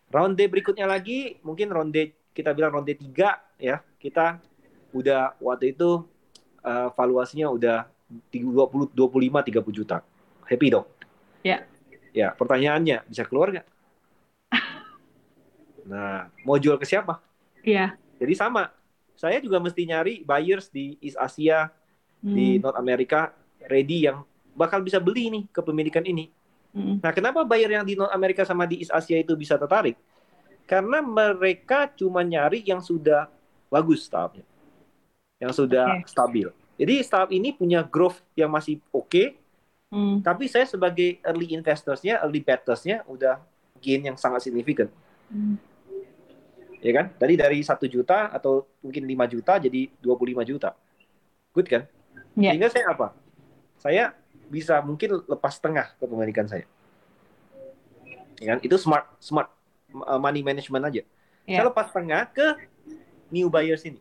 Round 0.08 0.38
D 0.38 0.48
berikutnya 0.48 0.88
lagi, 0.88 1.36
mungkin 1.44 1.68
round 1.68 1.92
D 1.92 2.14
kita 2.32 2.56
bilang 2.56 2.72
round 2.72 2.88
D 2.88 2.96
3 2.96 3.36
ya. 3.60 3.84
Kita 4.00 4.40
udah 4.96 5.36
waktu 5.42 5.76
itu 5.76 6.06
uh, 6.64 6.88
valuasinya 6.96 7.52
udah 7.52 7.84
20 8.32 8.96
25 8.96 8.96
30 8.96 9.78
juta. 9.82 10.00
Happy 10.46 10.66
dong? 10.72 10.86
Ya. 11.42 11.66
Ya, 12.16 12.32
pertanyaannya 12.32 13.04
bisa 13.04 13.28
keluar 13.28 13.52
nggak? 13.52 13.66
Nah, 15.86 16.28
mau 16.42 16.58
jual 16.58 16.76
ke 16.76 16.86
siapa? 16.86 17.22
Iya. 17.62 17.94
Jadi 18.18 18.34
sama. 18.34 18.70
Saya 19.16 19.40
juga 19.40 19.56
mesti 19.62 19.82
nyari 19.88 20.14
buyers 20.26 20.68
di 20.68 20.98
East 21.00 21.16
Asia, 21.16 21.72
di 22.20 22.58
Hmm. 22.58 22.68
North 22.68 22.78
America 22.78 23.32
ready 23.70 24.10
yang 24.10 24.26
bakal 24.52 24.82
bisa 24.82 24.98
beli 25.00 25.30
nih 25.32 25.44
kepemilikan 25.54 26.04
ini. 26.04 26.28
Hmm. 26.76 27.00
Nah, 27.00 27.12
kenapa 27.14 27.46
buyer 27.46 27.70
yang 27.70 27.86
di 27.86 27.96
North 27.96 28.12
America 28.12 28.44
sama 28.44 28.68
di 28.68 28.82
East 28.84 28.92
Asia 28.92 29.16
itu 29.16 29.32
bisa 29.38 29.56
tertarik? 29.56 29.96
Karena 30.66 30.98
mereka 31.00 31.86
cuma 31.94 32.26
nyari 32.26 32.60
yang 32.66 32.82
sudah 32.82 33.30
bagus 33.70 34.04
startupnya, 34.04 34.44
yang 35.40 35.52
sudah 35.54 36.02
Oke. 36.02 36.08
stabil. 36.10 36.48
Jadi 36.76 36.94
startup 37.00 37.32
ini 37.32 37.56
punya 37.56 37.80
growth 37.86 38.20
yang 38.36 38.52
masih 38.52 38.80
oke, 38.92 39.36
Hmm. 39.86 40.18
tapi 40.20 40.50
saya 40.50 40.66
sebagai 40.66 41.22
early 41.22 41.54
investorsnya, 41.54 42.18
early 42.26 42.42
bettersnya 42.42 43.06
udah 43.06 43.38
gain 43.78 44.02
yang 44.02 44.18
sangat 44.18 44.44
signifikan, 44.44 44.90
Hmm. 45.30 45.56
Ya 46.80 46.92
kan? 46.92 47.06
Tadi 47.16 47.34
dari 47.36 47.58
satu 47.64 47.84
juta 47.86 48.30
atau 48.30 48.66
mungkin 48.82 49.04
5 49.04 49.32
juta 49.32 49.52
jadi 49.60 49.88
25 50.00 50.44
juta, 50.46 50.70
good 51.52 51.68
kan? 51.68 51.82
Ya. 52.36 52.52
Sehingga 52.52 52.68
saya 52.68 52.86
apa? 52.92 53.16
Saya 53.80 54.04
bisa 54.46 54.78
mungkin 54.84 55.20
lepas 55.26 55.58
tengah 55.58 55.92
kepemilikan 55.98 56.46
saya. 56.48 56.64
Ya 58.40 58.56
kan? 58.56 58.58
Itu 58.60 58.76
smart 58.76 59.08
smart 59.20 59.48
uh, 59.92 60.20
money 60.20 60.44
management 60.44 60.84
aja. 60.88 61.02
Ya. 61.46 61.60
Saya 61.60 61.64
lepas 61.72 61.88
tengah 61.92 62.28
ke 62.30 62.46
new 63.32 63.48
buyers 63.48 63.82
ini. 63.86 64.00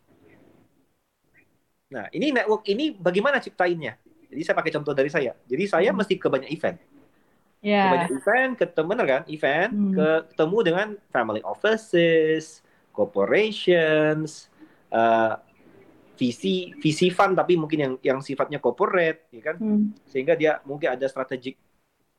Nah, 1.86 2.10
ini 2.12 2.34
network 2.34 2.65
ini 2.67 2.91
bagaimana 2.91 3.38
ciptainnya? 3.39 3.96
Jadi 4.25 4.41
saya 4.41 4.55
pakai 4.58 4.74
contoh 4.74 4.91
dari 4.91 5.08
saya. 5.08 5.38
Jadi 5.46 5.63
saya 5.70 5.89
Hmm. 5.94 6.01
mesti 6.01 6.17
ke 6.17 6.27
banyak 6.27 6.50
event. 6.51 6.77
Ke 7.62 7.72
Ya. 7.72 7.88
banyak 7.88 8.12
event, 8.20 8.51
ketemu 8.58 8.88
bener 8.89 9.05
kan? 9.05 9.22
Event, 9.29 9.72
Hmm. 9.72 9.94
ke, 9.94 10.08
ketemu 10.34 10.58
dengan 10.65 10.88
family 11.13 11.41
offices, 11.46 12.64
corporations, 12.95 14.47
uh, 14.89 15.35
VC 16.15 16.71
VC 16.79 17.11
fund 17.11 17.35
tapi 17.35 17.59
mungkin 17.59 17.79
yang 17.79 17.93
yang 17.99 18.19
sifatnya 18.23 18.63
corporate, 18.63 19.27
ya 19.35 19.51
kan? 19.51 19.59
Hmm. 19.59 19.91
sehingga 20.07 20.33
dia 20.39 20.63
mungkin 20.63 20.95
ada 20.95 21.03
strategic 21.11 21.59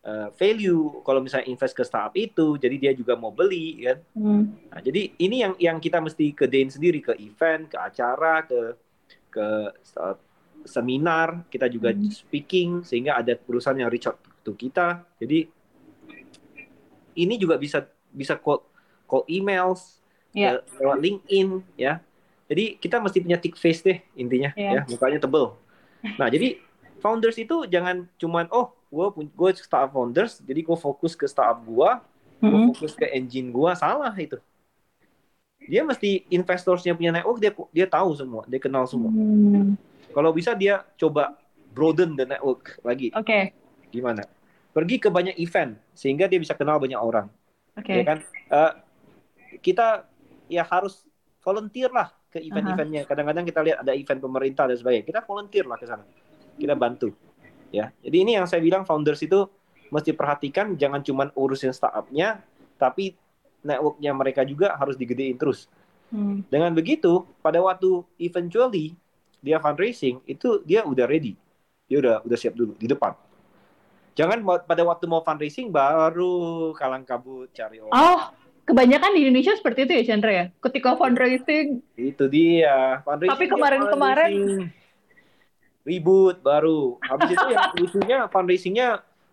uh, 0.04 0.28
value 0.36 1.00
kalau 1.00 1.24
misalnya 1.24 1.48
invest 1.48 1.72
ke 1.72 1.80
startup 1.80 2.12
itu 2.12 2.60
jadi 2.60 2.76
dia 2.76 2.92
juga 2.92 3.16
mau 3.16 3.32
beli 3.32 3.80
kan 3.88 3.98
Hmm. 4.12 4.52
nah, 4.68 4.80
jadi 4.84 5.16
ini 5.16 5.36
yang 5.40 5.54
yang 5.56 5.78
kita 5.80 5.96
mesti 6.04 6.36
kedein 6.36 6.68
sendiri 6.68 7.00
ke 7.00 7.16
event 7.16 7.72
ke 7.72 7.76
acara 7.80 8.44
ke 8.44 8.60
ke 9.32 9.46
uh, 9.96 10.16
seminar, 10.66 11.46
kita 11.48 11.70
juga 11.70 11.94
Hmm. 11.94 12.10
speaking 12.10 12.82
sehingga 12.82 13.16
ada 13.16 13.38
perusahaan 13.38 13.78
yang 13.78 13.88
reach 13.88 14.10
out 14.10 14.18
to 14.42 14.52
kita. 14.52 15.06
Jadi 15.16 15.46
ini 17.16 17.34
juga 17.40 17.56
bisa 17.56 17.86
bisa 18.10 18.36
call 18.36 18.60
call 19.06 19.24
emails, 19.30 20.02
Ya. 20.36 20.60
ke- 20.60 20.64
lewat 20.84 20.98
LinkedIn 21.00 21.48
ya. 21.80 21.92
Jadi 22.46 22.78
kita 22.78 23.02
mesti 23.02 23.18
punya 23.24 23.38
thick 23.42 23.56
face 23.58 23.82
deh 23.82 23.98
intinya 24.14 24.54
Iya. 24.56 24.70
ya, 24.70 24.80
mukanya 24.86 25.18
tebel. 25.18 25.56
Nah, 26.20 26.28
jadi 26.30 26.60
founders 27.02 27.36
itu 27.40 27.66
jangan 27.68 28.06
cuman 28.20 28.46
oh, 28.54 28.72
gue 28.92 29.06
gue 29.34 29.50
startup 29.60 29.92
founders, 29.96 30.40
jadi 30.44 30.60
gue 30.62 30.78
fokus 30.78 31.12
ke 31.18 31.26
startup 31.26 31.60
gue, 31.66 31.90
gue 32.46 32.58
Mm-mm. 32.58 32.68
fokus 32.68 32.92
ke 32.94 33.06
engine 33.12 33.50
gue, 33.52 33.70
salah 33.76 34.12
itu. 34.16 34.38
Dia 35.66 35.82
mesti 35.90 36.22
investorsnya 36.30 36.94
punya 36.98 37.10
network, 37.16 37.38
dia 37.42 37.52
dia 37.76 37.86
tahu 37.90 38.10
semua, 38.20 38.42
dia 38.50 38.60
kenal 38.62 38.84
semua. 38.86 39.12
Hmm, 39.12 39.74
Kalau 40.14 40.30
bisa 40.32 40.56
dia 40.56 40.82
coba 40.96 41.36
broaden 41.74 42.16
the 42.16 42.24
network 42.24 42.80
lagi. 42.80 43.12
Oke, 43.14 43.52
Gimana? 43.92 44.26
Pergi 44.74 44.96
ke 45.00 45.08
banyak 45.12 45.36
event 45.40 45.76
sehingga 45.96 46.26
dia 46.30 46.40
bisa 46.40 46.54
kenal 46.56 46.78
banyak 46.80 46.98
orang. 47.00 47.28
oke. 47.78 47.92
Ya 47.92 48.02
kan? 48.06 48.18
Eh, 48.50 48.72
kita 49.62 50.06
ya 50.46 50.62
harus 50.66 51.06
volunteer 51.42 51.90
lah 51.94 52.10
ke 52.30 52.42
event-eventnya. 52.42 53.06
Kadang-kadang 53.06 53.44
kita 53.46 53.60
lihat 53.62 53.78
ada 53.86 53.92
event 53.94 54.18
pemerintah 54.18 54.66
dan 54.66 54.76
sebagainya. 54.76 55.04
Kita 55.06 55.20
volunteer 55.22 55.64
lah 55.64 55.78
ke 55.78 55.86
sana. 55.86 56.04
Kita 56.58 56.74
bantu. 56.74 57.14
Ya. 57.70 57.94
Jadi 58.02 58.16
ini 58.16 58.32
yang 58.34 58.46
saya 58.50 58.62
bilang 58.62 58.82
founders 58.82 59.22
itu 59.22 59.46
mesti 59.90 60.10
perhatikan 60.10 60.74
jangan 60.74 61.02
cuma 61.06 61.30
urusin 61.38 61.70
startupnya, 61.70 62.42
tapi 62.78 63.14
networknya 63.62 64.10
mereka 64.14 64.42
juga 64.42 64.74
harus 64.74 64.98
digedein 64.98 65.38
terus. 65.38 65.70
Hmm, 66.10 66.46
Dengan 66.46 66.70
begitu, 66.70 67.26
pada 67.42 67.58
waktu 67.58 68.02
eventually 68.22 68.94
dia 69.42 69.58
fundraising 69.58 70.22
itu 70.26 70.62
dia 70.62 70.86
udah 70.86 71.06
ready, 71.06 71.34
dia 71.90 71.98
udah 71.98 72.14
udah 72.22 72.38
siap 72.38 72.54
dulu 72.54 72.78
di 72.78 72.86
depan. 72.86 73.14
Jangan 74.16 74.40
pada 74.64 74.82
waktu 74.86 75.04
mau 75.10 75.20
fundraising 75.20 75.68
baru 75.68 76.72
kalang 76.72 77.04
kabut 77.04 77.52
cari 77.52 77.82
orang. 77.82 77.92
Oh, 77.92 78.22
kebanyakan 78.66 79.14
di 79.14 79.20
Indonesia 79.22 79.54
seperti 79.54 79.86
itu 79.86 79.92
ya 79.94 80.04
Chandra 80.04 80.32
ya. 80.34 80.44
Ketika 80.58 80.98
fundraising, 80.98 81.80
Itu 81.94 82.26
dia 82.26 83.00
fundraising. 83.00 83.32
Tapi 83.32 83.44
kemarin-kemarin- 83.46 84.68
ribut 85.86 86.42
baru. 86.42 86.98
Habis 86.98 87.30
itu 87.30 87.46
yang 87.46 87.70
lucunya 87.78 88.18
fundraisingnya 88.26 88.88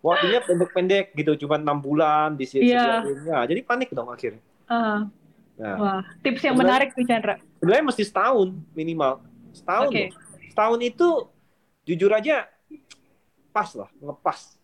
waktunya 0.05 0.39
pendek-pendek 0.39 1.05
gitu, 1.13 1.33
cuma 1.41 1.57
enam 1.57 1.81
bulan 1.81 2.37
di 2.37 2.45
Iya. 2.45 3.01
Nah, 3.25 3.43
jadi 3.43 3.65
panik 3.65 3.89
dong 3.89 4.07
akhirnya. 4.07 4.43
ah, 4.69 5.09
Nah, 5.53 5.75
wah, 5.77 6.01
tips 6.21 6.41
yang 6.41 6.57
Sebenarnya- 6.57 6.89
menarik 6.89 6.97
nih 6.97 7.05
Chandra. 7.05 7.35
sebenarnya 7.57 7.85
mesti 7.85 8.03
setahun 8.03 8.47
minimal. 8.73 9.21
Setahun. 9.53 9.89
Loh. 9.93 10.09
Setahun 10.49 10.79
itu 10.81 11.07
jujur 11.85 12.09
aja 12.09 12.49
pas 13.49 13.69
lah, 13.73 13.89
ngepas. 13.95 14.57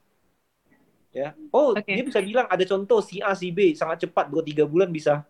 Ya. 1.19 1.35
Oh, 1.51 1.75
Oke. 1.75 1.91
dia 1.91 2.05
bisa 2.07 2.23
bilang 2.23 2.47
ada 2.47 2.63
contoh 2.63 3.03
si 3.03 3.19
A 3.19 3.35
si 3.35 3.51
B 3.51 3.75
sangat 3.75 4.07
cepat 4.07 4.31
dua 4.31 4.39
tiga 4.39 4.63
bulan 4.63 4.87
bisa 4.87 5.27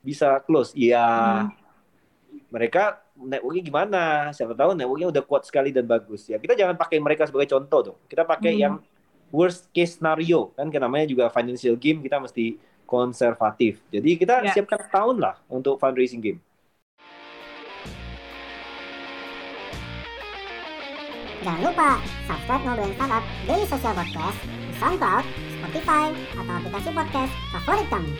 bisa 0.00 0.40
close. 0.40 0.72
Iya. 0.72 1.04
Hmm. 1.44 1.52
Mereka 2.48 2.82
networknya 3.20 3.62
gimana? 3.62 4.02
Siapa 4.32 4.56
tahu 4.56 4.72
networknya 4.72 5.08
udah 5.12 5.22
kuat 5.24 5.44
sekali 5.44 5.76
dan 5.76 5.84
bagus. 5.84 6.24
Ya, 6.24 6.40
kita 6.40 6.56
jangan 6.56 6.72
pakai 6.72 6.96
mereka 6.96 7.28
sebagai 7.28 7.52
contoh 7.52 7.80
dong. 7.92 7.98
Kita 8.08 8.24
pakai 8.24 8.56
Hmm. 8.56 8.62
yang 8.64 8.74
worst 9.28 9.68
case 9.74 9.98
scenario 9.98 10.54
kan 10.54 10.70
kan 10.70 10.80
namanya 10.80 11.04
juga 11.04 11.28
financial 11.28 11.76
game 11.76 12.00
kita 12.00 12.16
mesti 12.16 12.56
konservatif. 12.86 13.82
Jadi 13.90 14.14
kita 14.16 14.40
Ya. 14.40 14.54
siapkan 14.54 14.78
tahun 14.88 15.18
lah 15.18 15.36
untuk 15.50 15.76
fundraising 15.76 16.22
game. 16.22 16.40
Jangan 21.42 21.62
lupa 21.62 21.90
subscribe 22.26 22.62
Ngobrolin 22.64 22.94
Startup 22.94 23.24
Daily 23.46 23.66
Social 23.66 23.94
Podcast 23.94 24.38
SoundCloud, 24.76 25.24
Spotify, 25.56 26.12
atau 26.36 26.52
aplikasi 26.52 26.88
podcast 26.92 27.32
favorit 27.48 27.88
kamu. 27.88 28.12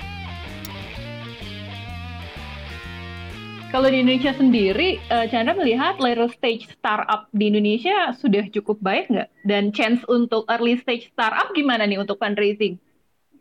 Kalau 3.69 3.93
di 3.93 4.01
Indonesia 4.01 4.33
sendiri, 4.33 4.97
eh, 4.97 5.27
Chandra 5.29 5.53
melihat 5.53 6.01
later 6.01 6.33
stage 6.33 6.65
startup 6.71 7.29
di 7.29 7.53
Indonesia 7.53 8.15
sudah 8.17 8.49
cukup 8.49 8.81
baik 8.81 9.13
nggak? 9.13 9.29
Dan 9.45 9.69
chance 9.75 10.01
untuk 10.09 10.49
early 10.49 10.81
stage 10.81 11.13
startup 11.13 11.53
gimana 11.53 11.85
nih 11.85 12.01
untuk 12.01 12.17
fundraising? 12.17 12.81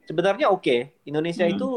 Sebenarnya 0.03 0.51
oke. 0.51 0.91
Indonesia 1.07 1.47
Hmm. 1.47 1.55
itu 1.55 1.69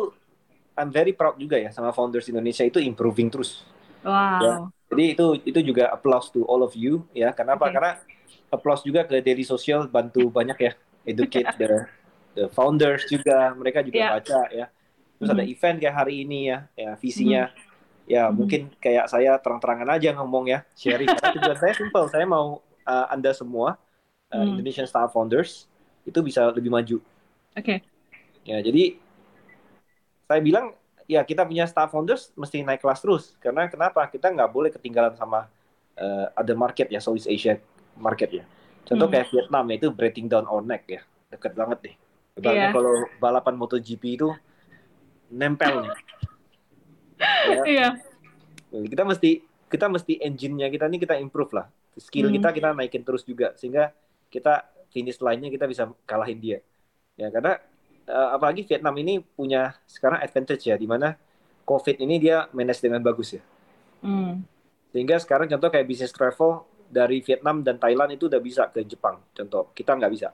I'm 0.74 0.90
very 0.90 1.14
proud 1.14 1.38
juga 1.38 1.54
ya 1.54 1.70
sama 1.70 1.94
founders 1.94 2.26
Indonesia 2.26 2.66
itu 2.66 2.82
improving 2.82 3.30
terus. 3.30 3.62
Wow. 4.02 4.42
Ya. 4.42 4.54
Jadi 4.90 5.04
itu 5.14 5.26
itu 5.44 5.60
juga 5.62 5.94
applause 5.94 6.32
to 6.34 6.42
all 6.48 6.66
of 6.66 6.74
you 6.74 7.06
ya. 7.14 7.30
Kenapa? 7.30 7.70
Oke. 7.70 7.78
Karena 7.78 7.92
applause 8.50 8.82
juga 8.82 9.06
ke 9.06 9.22
Daily 9.22 9.46
Social 9.46 9.86
bantu 9.86 10.32
banyak 10.34 10.58
ya 10.58 10.72
educate 11.08 11.48
the 11.56 11.88
the 12.36 12.44
founders 12.52 13.08
juga 13.08 13.56
mereka 13.56 13.80
juga 13.80 13.96
Ya. 13.98 14.10
baca 14.14 14.40
ya. 14.52 14.66
Terus 15.18 15.28
ada 15.32 15.42
Mhm. 15.42 15.50
event 15.50 15.76
kayak 15.80 15.96
hari 15.96 16.14
ini 16.22 16.38
ya, 16.52 16.58
ya 16.76 16.90
visinya 16.94 17.42
ya 18.06 18.28
Mhm. 18.28 18.34
mungkin 18.36 18.60
kayak 18.78 19.10
saya 19.10 19.36
terang-terangan 19.40 19.88
aja 19.96 20.12
ngomong 20.14 20.52
ya 20.52 20.62
sharing. 20.76 21.08
Karena 21.18 21.34
tujuan 21.34 21.58
saya 21.58 21.72
simple, 21.74 22.06
saya 22.08 22.24
mau 22.28 22.60
uh, 22.84 23.06
anda 23.10 23.32
semua 23.32 23.80
uh, 24.28 24.36
Hmm. 24.36 24.54
Indonesian 24.56 24.84
Startup 24.84 25.08
Founders 25.10 25.64
itu 26.04 26.20
bisa 26.20 26.44
lebih 26.52 26.68
maju. 26.68 27.00
Oke. 27.56 27.80
Ya, 28.44 28.60
jadi 28.60 28.96
saya 30.24 30.40
bilang 30.40 30.72
ya 31.08 31.24
kita 31.24 31.44
punya 31.48 31.64
staff 31.64 31.88
founders 31.88 32.32
mesti 32.36 32.60
naik 32.60 32.84
kelas 32.84 33.00
terus 33.00 33.32
karena 33.40 33.64
kenapa 33.68 34.04
kita 34.08 34.28
nggak 34.28 34.52
boleh 34.52 34.68
ketinggalan 34.68 35.16
sama 35.16 35.48
uh, 35.96 36.26
other 36.36 36.52
market 36.52 36.92
ya 36.92 37.00
Southeast 37.00 37.28
Asia 37.28 37.56
market 37.96 38.40
ya. 38.40 38.44
Contoh 38.88 39.06
Hmm. 39.06 39.14
kayak 39.14 39.26
Vietnam 39.28 39.64
itu 39.68 39.86
breathing 39.92 40.26
down 40.26 40.48
our 40.48 40.64
neck 40.64 40.88
ya, 40.88 41.04
deket 41.28 41.52
banget 41.52 41.78
deh. 41.84 41.94
Ibaratnya 42.40 42.68
Iya. 42.70 42.72
kalau 42.72 42.92
balapan 43.20 43.54
MotoGP 43.60 44.02
itu 44.16 44.28
nempel 45.28 45.84
nih. 45.84 45.92
Ya, 47.20 47.62
Iya. 47.66 47.88
kita 48.88 49.04
mesti 49.04 49.30
kita 49.68 49.86
mesti 49.92 50.16
engine-nya 50.24 50.72
kita 50.72 50.88
nih 50.88 51.00
kita 51.04 51.20
improve 51.20 51.52
lah. 51.52 51.66
Skill 51.98 52.32
Hmm. 52.32 52.36
kita 52.40 52.48
kita 52.56 52.68
naikin 52.72 53.04
terus 53.04 53.26
juga 53.26 53.52
sehingga 53.58 53.92
kita 54.32 54.64
finish 54.88 55.20
line-nya 55.20 55.52
kita 55.52 55.68
bisa 55.68 55.92
kalahin 56.08 56.40
dia. 56.40 56.58
Ya 57.20 57.28
karena 57.28 57.60
eh, 58.08 58.28
apalagi 58.32 58.64
Vietnam 58.64 58.96
ini 58.96 59.20
punya 59.20 59.76
sekarang 59.84 60.24
advantage 60.24 60.64
ya 60.64 60.80
di 60.80 60.88
mana 60.88 61.12
COVID 61.68 62.00
ini 62.00 62.16
dia 62.16 62.48
manage 62.56 62.80
dengan 62.80 63.04
bagus 63.04 63.36
ya. 63.36 63.44
Hmm. 64.00 64.40
Sehingga 64.88 65.20
sekarang 65.20 65.44
contoh 65.52 65.68
kayak 65.68 65.84
bisnis 65.84 66.08
travel 66.08 66.64
dari 66.88 67.20
Vietnam 67.20 67.60
dan 67.60 67.76
Thailand 67.76 68.16
itu 68.16 68.26
udah 68.26 68.40
bisa 68.40 68.66
ke 68.72 68.82
Jepang. 68.84 69.20
Contoh, 69.36 69.70
kita 69.76 69.92
nggak 69.94 70.12
bisa. 70.12 70.32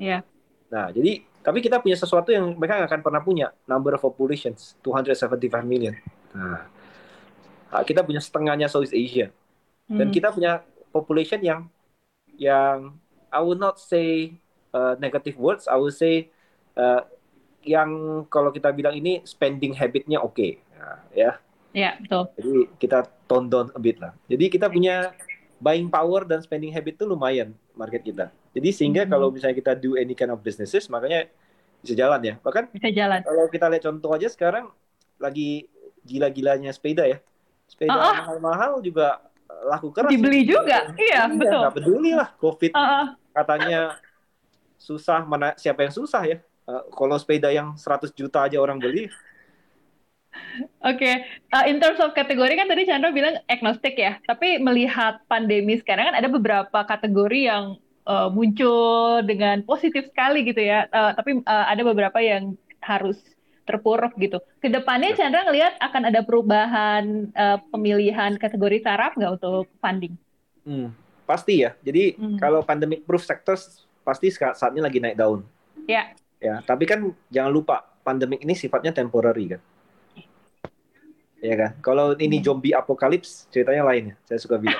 Iya. 0.00 0.24
Nah, 0.72 0.88
jadi 0.88 1.20
tapi 1.42 1.58
kita 1.60 1.82
punya 1.82 1.98
sesuatu 1.98 2.32
yang 2.32 2.56
mereka 2.56 2.80
nggak 2.80 2.90
akan 2.90 3.02
pernah 3.04 3.22
punya. 3.22 3.52
Number 3.68 3.94
of 3.94 4.02
populations 4.02 4.74
275 4.80 5.62
million. 5.68 5.92
Nah, 6.32 6.64
ah, 7.68 7.82
kita 7.84 8.00
punya 8.00 8.20
setengahnya 8.24 8.66
Southeast 8.72 8.96
Asia 8.96 9.28
dan 9.90 10.08
Hmm. 10.08 10.14
kita 10.14 10.32
punya 10.32 10.64
population 10.94 11.40
yang 11.44 11.60
yang 12.40 12.96
I 13.28 13.40
would 13.44 13.60
not 13.60 13.76
say 13.76 14.40
uh, 14.72 14.96
negative 14.96 15.36
words, 15.36 15.68
I 15.68 15.76
would 15.76 15.92
say 15.92 16.32
uh, 16.76 17.04
yang 17.62 18.24
kalau 18.32 18.50
kita 18.50 18.72
bilang 18.72 18.96
ini 18.96 19.20
spending 19.24 19.76
habitnya 19.76 20.20
oke, 20.20 20.58
Nah, 20.76 20.98
ya. 21.14 21.38
Iya, 21.72 21.96
betul. 22.04 22.22
Jadi 22.36 22.56
kita 22.76 22.98
tone 23.24 23.48
down 23.48 23.68
a 23.72 23.80
bit 23.80 23.96
lah. 23.96 24.12
Jadi 24.28 24.44
kita 24.52 24.68
punya 24.68 25.14
buying 25.62 25.86
power 25.86 26.26
dan 26.26 26.42
spending 26.42 26.74
habit 26.74 26.98
itu 26.98 27.06
lumayan 27.06 27.54
market 27.72 28.02
kita. 28.02 28.34
Jadi 28.50 28.68
sehingga 28.68 29.06
Mhm. 29.06 29.10
kalau 29.10 29.30
misalnya 29.30 29.54
kita 29.54 29.72
do 29.72 29.94
any 29.94 30.12
kind 30.12 30.28
of 30.28 30.42
businesses, 30.42 30.90
makanya 30.90 31.30
bisa 31.78 31.94
jalan 31.94 32.18
ya. 32.20 32.34
Bahkan 32.42 32.74
Bisa 32.74 32.90
jalan. 32.90 33.22
kalau 33.22 33.46
kita 33.46 33.70
lihat 33.70 33.82
contoh 33.82 34.10
aja 34.10 34.26
sekarang 34.26 34.66
lagi 35.16 35.70
gila-gilanya 36.02 36.74
sepeda 36.74 37.06
ya. 37.06 37.22
Sepeda 37.64 37.94
Ah, 37.94 38.02
ah. 38.02 38.14
mahal-mahal 38.26 38.72
juga 38.82 39.22
laku 39.64 39.88
keras. 39.88 40.10
Dibeli 40.10 40.42
juga. 40.42 40.90
Iya, 40.92 41.30
betul. 41.30 41.60
Nggak 41.62 41.74
peduli 41.78 42.12
lah 42.12 42.28
COVID 42.36 42.72
Ah, 42.74 42.82
ah. 42.82 43.06
katanya 43.32 43.80
susah 44.76 45.22
mana 45.22 45.54
siapa 45.54 45.86
yang 45.86 45.94
susah 45.94 46.22
ya. 46.26 46.38
Eh, 46.62 46.82
kalau 46.90 47.14
sepeda 47.16 47.50
yang 47.50 47.74
100 47.74 48.10
juta 48.10 48.42
aja 48.42 48.58
orang 48.58 48.78
beli, 48.78 49.06
Oke, 50.84 51.24
Uh, 51.52 51.64
in 51.68 51.76
terms 51.80 52.00
of 52.00 52.16
kategori 52.16 52.56
kan 52.56 52.64
tadi 52.64 52.88
Chandra 52.88 53.12
bilang 53.12 53.36
agnostik 53.44 53.96
ya, 53.96 54.16
tapi 54.24 54.56
melihat 54.56 55.20
pandemi 55.28 55.76
sekarang 55.76 56.08
kan 56.08 56.16
ada 56.16 56.32
beberapa 56.32 56.80
kategori 56.88 57.40
yang 57.44 57.76
uh, 58.08 58.32
muncul 58.32 59.20
dengan 59.24 59.60
positif 59.68 60.08
sekali 60.08 60.48
gitu 60.48 60.64
ya, 60.64 60.88
Uh, 60.88 61.12
tapi 61.12 61.44
uh, 61.44 61.66
ada 61.68 61.84
beberapa 61.84 62.16
yang 62.24 62.56
harus 62.80 63.20
terpuruk 63.68 64.16
gitu. 64.18 64.40
Ke 64.58 64.72
depannya 64.72 65.14
Ya. 65.14 65.24
Chandra 65.24 65.46
ngelihat 65.46 65.76
akan 65.78 66.02
ada 66.08 66.20
perubahan 66.24 67.30
uh, 67.36 67.58
pemilihan 67.70 68.34
kategori 68.40 68.82
saraf 68.82 69.14
nggak 69.14 69.38
untuk 69.38 69.68
funding? 69.78 70.16
hmm, 70.64 70.88
pasti 71.28 71.62
ya. 71.62 71.76
Jadi 71.84 72.16
Hmm. 72.18 72.38
kalau 72.40 72.64
pandemic 72.64 73.06
proof 73.06 73.22
sectors 73.22 73.86
pasti 74.02 74.32
saat 74.34 74.72
ini 74.74 74.82
lagi 74.82 74.98
naik 74.98 75.14
daun. 75.14 75.46
Ya. 75.86 76.10
Ya, 76.42 76.58
tapi 76.66 76.90
kan 76.90 77.14
jangan 77.30 77.54
lupa 77.54 77.86
pandemic 78.02 78.42
ini 78.42 78.58
sifatnya 78.58 78.90
temporary 78.90 79.54
kan. 79.54 79.60
Ya 81.42 81.54
kan. 81.58 81.70
Kalau 81.82 82.14
ini 82.16 82.38
Hmm. 82.38 82.46
zombie 82.46 82.70
apocalypse 82.70 83.50
ceritanya 83.50 83.82
lain 83.82 84.14
ya. 84.14 84.16
Saya 84.24 84.38
suka 84.38 84.56
bilang. 84.56 84.78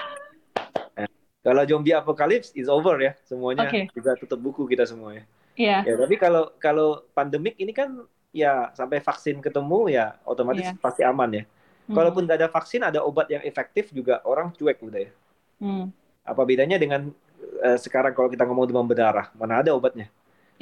Ya. 0.94 1.10
Kalau 1.42 1.62
zombie 1.66 1.90
apocalypse 1.90 2.54
is 2.54 2.70
over 2.70 2.94
ya 2.96 3.18
semuanya 3.26 3.66
Oke. 3.66 3.90
juga 3.90 4.14
tutup 4.14 4.38
buku 4.38 4.70
kita 4.70 4.86
semuanya. 4.86 5.26
Iya. 5.58 5.82
Ya, 5.84 5.94
tapi 5.98 6.14
kalau 6.16 6.54
kalau 6.56 7.02
pandemik 7.12 7.58
ini 7.58 7.74
kan 7.74 8.06
ya 8.30 8.70
sampai 8.72 9.02
vaksin 9.02 9.42
ketemu 9.42 9.90
ya 9.90 10.16
otomatis 10.22 10.70
Iya. 10.70 10.78
pasti 10.78 11.02
aman 11.02 11.30
ya. 11.34 11.44
Hmm. 11.90 11.98
Kalaupun 11.98 12.24
nggak 12.24 12.38
ada 12.38 12.48
vaksin, 12.48 12.80
ada 12.80 13.02
obat 13.02 13.26
yang 13.26 13.42
efektif 13.42 13.90
juga 13.90 14.22
orang 14.22 14.54
cuek 14.54 14.78
udah 14.80 15.00
ya. 15.02 15.12
Hmm. 15.58 15.90
Apa 16.22 16.46
bedanya 16.46 16.78
dengan 16.78 17.10
eh, 17.42 17.74
sekarang 17.74 18.14
kalau 18.14 18.30
kita 18.30 18.46
ngomong 18.46 18.70
demam 18.70 18.86
berdarah, 18.86 19.34
mana 19.34 19.58
ada 19.60 19.74
obatnya? 19.74 20.06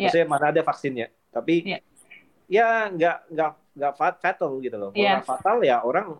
Iya. 0.00 0.08
Maksudnya 0.08 0.26
mana 0.26 0.44
ada 0.48 0.64
vaksinnya? 0.64 1.12
Tapi 1.28 1.60
Iya. 1.68 1.78
ya 2.48 2.66
nggak 2.88 3.16
nggak 3.30 3.50
nggak 3.74 3.92
fat- 3.96 4.20
fatal 4.20 4.58
gitu 4.58 4.76
loh. 4.76 4.90
Kalau 4.90 5.02
nggak 5.20 5.28
fatal 5.28 5.56
ya 5.62 5.76
orang 5.80 6.18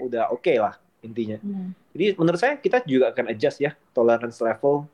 udah 0.00 0.32
oke 0.32 0.52
lah 0.56 0.74
intinya. 1.00 1.36
Hmm. 1.40 1.72
Jadi 1.92 2.16
menurut 2.16 2.40
saya 2.40 2.56
kita 2.56 2.84
juga 2.84 3.12
akan 3.12 3.32
adjust 3.32 3.60
ya 3.60 3.76
tolerance 3.92 4.40
level 4.40 4.88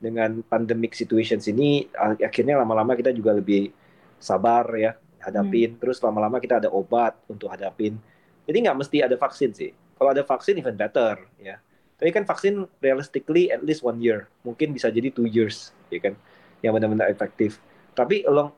dengan 0.00 0.40
pandemic 0.44 0.92
situations 0.96 1.48
ini. 1.48 1.88
Ak- 1.92 2.20
akhirnya 2.20 2.60
lama-lama 2.60 2.96
kita 2.96 3.12
juga 3.12 3.36
lebih 3.36 3.72
sabar 4.20 4.68
ya 4.76 4.96
hadapin. 5.20 5.76
Terus 5.80 6.00
lama-lama 6.00 6.40
kita 6.40 6.60
ada 6.60 6.68
obat 6.72 7.16
untuk 7.28 7.48
hadapin. 7.52 7.96
Jadi 8.44 8.56
nggak 8.66 8.76
mesti 8.76 9.04
ada 9.04 9.16
vaksin 9.16 9.52
sih. 9.52 9.70
Kalau 9.96 10.10
ada 10.12 10.24
vaksin 10.24 10.56
even 10.56 10.76
better 10.76 11.20
ya. 11.40 11.60
Tapi 12.00 12.08
kan 12.16 12.24
vaksin 12.24 12.64
realistically 12.80 13.52
at 13.52 13.60
least 13.60 13.84
one 13.84 14.00
year. 14.00 14.28
Mungkin 14.44 14.72
bisa 14.72 14.88
jadi 14.88 15.12
two 15.12 15.28
years 15.28 15.76
ya 15.92 16.00
kan? 16.00 16.16
Yang 16.64 16.72
benar-benar 16.80 17.08
efektif. 17.12 17.60
Tapi 17.92 18.24
along 18.24 18.56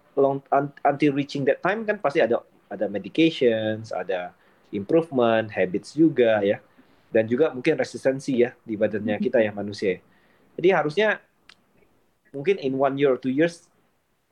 un- 0.54 0.74
until 0.86 1.10
reaching 1.18 1.42
that 1.50 1.58
time 1.58 1.82
kan 1.82 1.98
pasti 1.98 2.22
ada 2.22 2.38
ada 2.72 2.88
medications 2.88 3.92
ada 3.92 4.32
improvement 4.72 5.52
habits 5.52 5.92
juga 5.92 6.40
ya 6.40 6.58
dan 7.12 7.28
juga 7.28 7.52
mungkin 7.52 7.76
resistensi 7.76 8.40
ya 8.40 8.56
di 8.64 8.74
badannya 8.74 9.20
kita 9.20 9.44
ya 9.44 9.52
manusia 9.52 10.00
jadi 10.56 10.80
harusnya 10.80 11.20
mungkin 12.32 12.56
in 12.56 12.72
one 12.80 12.96
year 12.96 13.12
or 13.12 13.20
two 13.20 13.32
years 13.32 13.68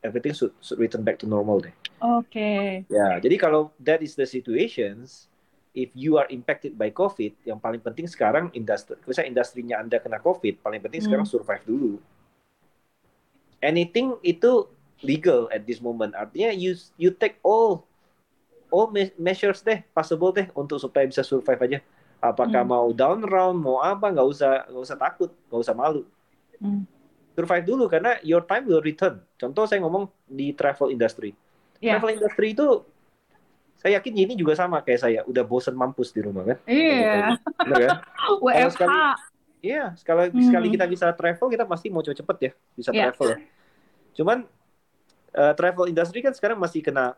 everything 0.00 0.32
should, 0.32 0.56
should 0.64 0.80
return 0.80 1.04
back 1.04 1.20
to 1.20 1.28
normal 1.28 1.60
deh 1.60 1.76
Oke. 2.00 2.88
Ya, 2.88 3.20
jadi 3.20 3.36
kalau 3.36 3.76
that 3.76 4.00
is 4.00 4.16
the 4.16 4.24
situations, 4.24 5.28
if 5.76 5.92
you 5.92 6.16
are 6.16 6.24
impacted 6.32 6.74
by 6.80 6.88
COVID, 6.88 7.36
yang 7.44 7.60
paling 7.60 7.84
penting 7.84 8.08
sekarang 8.08 8.48
industri, 8.56 8.96
misalnya 9.04 9.36
industrinya 9.36 9.76
Anda 9.84 10.00
kena 10.00 10.16
COVID, 10.16 10.64
paling 10.64 10.80
penting 10.80 11.04
sekarang 11.04 11.28
Hmm. 11.28 11.34
survive 11.36 11.60
dulu. 11.68 12.00
Anything 13.60 14.16
itu 14.24 14.64
legal 15.04 15.52
at 15.52 15.68
this 15.68 15.84
moment. 15.84 16.16
Artinya 16.16 16.56
you 16.56 16.72
you 16.96 17.12
take 17.12 17.36
all 17.44 17.84
all 18.70 18.88
me- 18.88 19.14
measures 19.16 19.60
deh, 19.60 19.82
possible 19.90 20.30
deh 20.30 20.46
untuk 20.52 20.78
supaya 20.78 21.04
bisa 21.04 21.20
survive 21.20 21.60
aja. 21.60 21.78
Apakah 22.18 22.62
Hmm. 22.62 22.70
mau 22.70 22.86
down 22.90 23.20
round, 23.20 23.58
mau 23.58 23.78
apa, 23.78 24.08
nggak 24.08 24.26
usah 24.26 24.64
nggak 24.66 24.82
usah 24.82 24.96
takut, 24.96 25.30
nggak 25.48 25.60
usah 25.60 25.74
malu. 25.74 26.02
Hmm. 26.56 26.84
Survive 27.32 27.64
dulu 27.64 27.84
karena 27.86 28.20
your 28.20 28.42
time 28.42 28.64
will 28.64 28.80
return. 28.80 29.22
Contoh 29.34 29.64
saya 29.64 29.80
ngomong 29.80 30.06
di 30.24 30.52
travel 30.52 30.90
industry. 30.90 31.32
Iya. 31.78 31.96
Travel 31.96 32.20
industry 32.20 32.52
itu 32.52 32.84
saya 33.74 33.96
yakin 33.96 34.12
ini 34.14 34.32
juga 34.36 34.52
sama 34.52 34.84
kayak 34.84 35.00
saya, 35.00 35.20
udah 35.24 35.40
bosen 35.40 35.72
mampus 35.72 36.12
di 36.12 36.20
rumah 36.20 36.44
kan? 36.44 36.58
Iya. 36.68 37.40
Bener 37.64 37.78
kan? 37.80 37.98
WFH. 38.44 38.72
sekali- 38.76 39.28
Iya, 39.60 39.92
sekali 39.92 40.32
Hmm. 40.32 40.40
sekali 40.40 40.66
kita 40.72 40.84
bisa 40.84 41.06
travel, 41.12 41.48
kita 41.48 41.64
pasti 41.64 41.88
mau 41.88 42.00
cepet 42.00 42.36
ya, 42.40 42.52
bisa 42.72 42.90
Iya. 42.92 43.12
travel 43.12 43.26
ya. 43.32 43.38
Cuman 44.12 44.38
eh, 45.30 45.54
travel 45.54 45.86
industry 45.86 46.20
kan 46.20 46.34
sekarang 46.34 46.58
masih 46.58 46.82
kena 46.82 47.14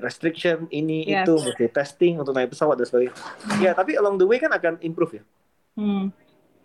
restriction 0.00 0.64
ini 0.68 1.04
Yes. 1.04 1.28
itu, 1.28 1.34
mesti 1.36 1.66
testing 1.68 2.16
untuk 2.16 2.32
naik 2.32 2.50
pesawat 2.50 2.74
dan 2.74 2.86
sebagainya. 2.88 3.14
Ya, 3.60 3.76
tapi 3.76 3.94
along 3.94 4.16
the 4.16 4.24
way 4.24 4.40
kan 4.40 4.48
akan 4.48 4.80
improve 4.80 5.20
ya. 5.20 5.24
Hmm. 5.76 6.08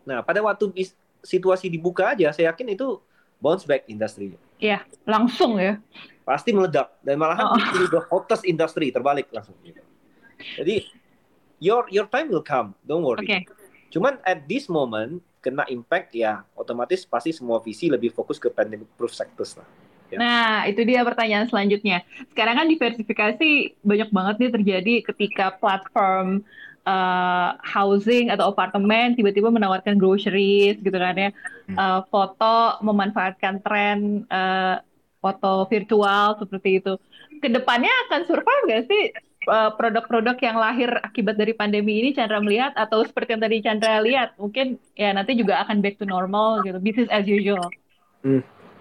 Nah, 0.07 0.23
pada 0.23 0.39
waktu 0.39 0.71
bis- 0.71 0.95
situasi 1.19 1.67
dibuka 1.67 2.15
aja, 2.15 2.31
saya 2.31 2.49
yakin 2.49 2.73
itu 2.73 2.95
bounce 3.37 3.67
back 3.67 3.83
industri. 3.85 4.39
Iya, 4.55 4.83
langsung 5.03 5.59
ya. 5.59 5.79
pasti 6.23 6.53
meledak 6.53 6.93
dan 7.01 7.17
malahan 7.17 7.41
Oh. 7.41 7.57
itu 7.57 7.89
the 7.89 8.05
hottest 8.05 8.45
industry 8.45 8.93
terbalik 8.93 9.25
langsung 9.33 9.57
gitu. 9.65 9.81
Jadi 10.61 10.85
your 11.57 11.89
your 11.89 12.05
time 12.05 12.29
will 12.29 12.45
come, 12.45 12.77
don't 12.85 13.01
worry. 13.01 13.25
Oke. 13.25 13.49
Cuman 13.89 14.21
at 14.21 14.45
this 14.45 14.69
moment 14.69 15.25
kena 15.41 15.65
impact 15.65 16.13
ya 16.13 16.45
otomatis 16.53 17.01
pasti 17.01 17.33
semua 17.33 17.57
visi 17.57 17.89
lebih 17.89 18.13
fokus 18.13 18.37
ke 18.37 18.45
pandemic 18.47 18.85
proof 18.93 19.09
sectors 19.09 19.57
lah. 19.57 19.65
Ya. 20.09 20.17
Nah, 20.17 20.49
itu 20.65 20.81
dia 20.85 21.05
pertanyaan 21.05 21.45
selanjutnya. 21.45 22.01
Sekarang 22.33 22.57
kan 22.57 22.67
diversifikasi 22.67 23.49
banyak 23.85 24.09
banget 24.09 24.35
nih 24.41 24.51
terjadi 24.57 24.93
ketika 25.05 25.45
platform 25.61 26.41
eh, 26.85 27.49
housing 27.61 28.33
atau 28.33 28.49
apartemen 28.49 29.13
tiba-tiba 29.13 29.53
menawarkan 29.53 30.01
groceries 30.01 30.81
gitu 30.81 30.97
kan 30.97 31.13
ya. 31.13 31.29
Hmm. 31.69 31.77
Eh, 31.77 32.01
foto 32.09 32.81
memanfaatkan 32.81 33.61
tren 33.61 34.25
eh, 34.25 34.75
foto 35.21 35.69
virtual 35.69 36.41
seperti 36.41 36.81
itu. 36.81 36.93
Ke 37.39 37.47
depannya 37.47 37.93
akan 38.09 38.21
survive 38.25 38.65
nggak 38.65 38.83
sih 38.89 39.03
eh, 39.45 39.71
produk-produk 39.77 40.37
yang 40.41 40.57
lahir 40.57 40.89
akibat 41.05 41.37
dari 41.37 41.53
pandemi 41.53 42.01
ini 42.01 42.17
Chandra 42.17 42.41
melihat 42.41 42.73
atau 42.73 43.05
seperti 43.05 43.37
yang 43.37 43.43
tadi 43.45 43.57
Chandra 43.61 44.01
lihat 44.01 44.33
mungkin 44.41 44.81
ya 44.97 45.13
nanti 45.13 45.37
juga 45.37 45.61
akan 45.61 45.85
back 45.85 46.01
to 46.01 46.09
normal 46.09 46.65
gitu, 46.65 46.81
business 46.81 47.13
as 47.13 47.29
usual. 47.29 47.69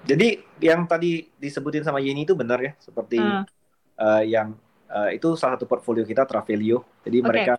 Jadi 0.08 0.47
yang 0.60 0.84
tadi 0.84 1.26
disebutin 1.34 1.82
sama 1.82 1.98
Yeni 1.98 2.22
itu 2.22 2.34
benar 2.34 2.58
ya, 2.58 2.72
seperti 2.78 3.18
Ah. 3.18 3.44
eh, 3.98 4.22
yang 4.30 4.54
eh, 4.88 5.16
itu 5.16 5.34
salah 5.34 5.60
satu 5.60 5.66
portfolio 5.66 6.02
kita 6.02 6.24
Travelio. 6.24 6.84
Jadi 7.04 7.18
Oke. 7.20 7.26
mereka 7.28 7.56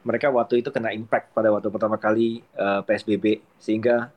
mereka 0.00 0.26
waktu 0.32 0.64
itu 0.64 0.72
kena 0.72 0.90
impact 0.90 1.30
pada 1.30 1.52
waktu 1.52 1.68
pertama 1.68 1.94
kali 1.94 2.40
eh, 2.42 2.80
PSBB 2.82 3.24
sehingga 3.56 4.08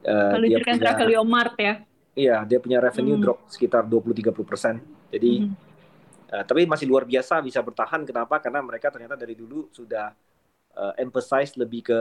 eh, 0.00 0.36
dia 0.46 0.60
punya 0.60 0.78
Travelio 0.80 1.22
Mart 1.24 1.56
ya. 1.56 1.74
iya 2.12 2.42
dia 2.44 2.58
punya 2.58 2.80
revenue 2.80 3.16
Hmm. 3.16 3.24
drop 3.24 3.38
sekitar 3.46 3.84
20-30 3.84 4.44
persen. 4.44 4.78
Jadi 5.08 5.32
Mhm. 5.40 5.54
eh, 6.30 6.44
tapi 6.44 6.62
masih 6.64 6.86
luar 6.86 7.02
biasa 7.04 7.40
bisa 7.40 7.58
bertahan. 7.58 8.04
Kenapa? 8.04 8.38
Karena 8.38 8.60
mereka 8.60 8.88
ternyata 8.88 9.16
dari 9.16 9.34
dulu 9.34 9.68
sudah 9.70 10.12
eh, 10.70 10.94
emphasize 11.02 11.58
lebih 11.58 11.82
ke 11.82 12.00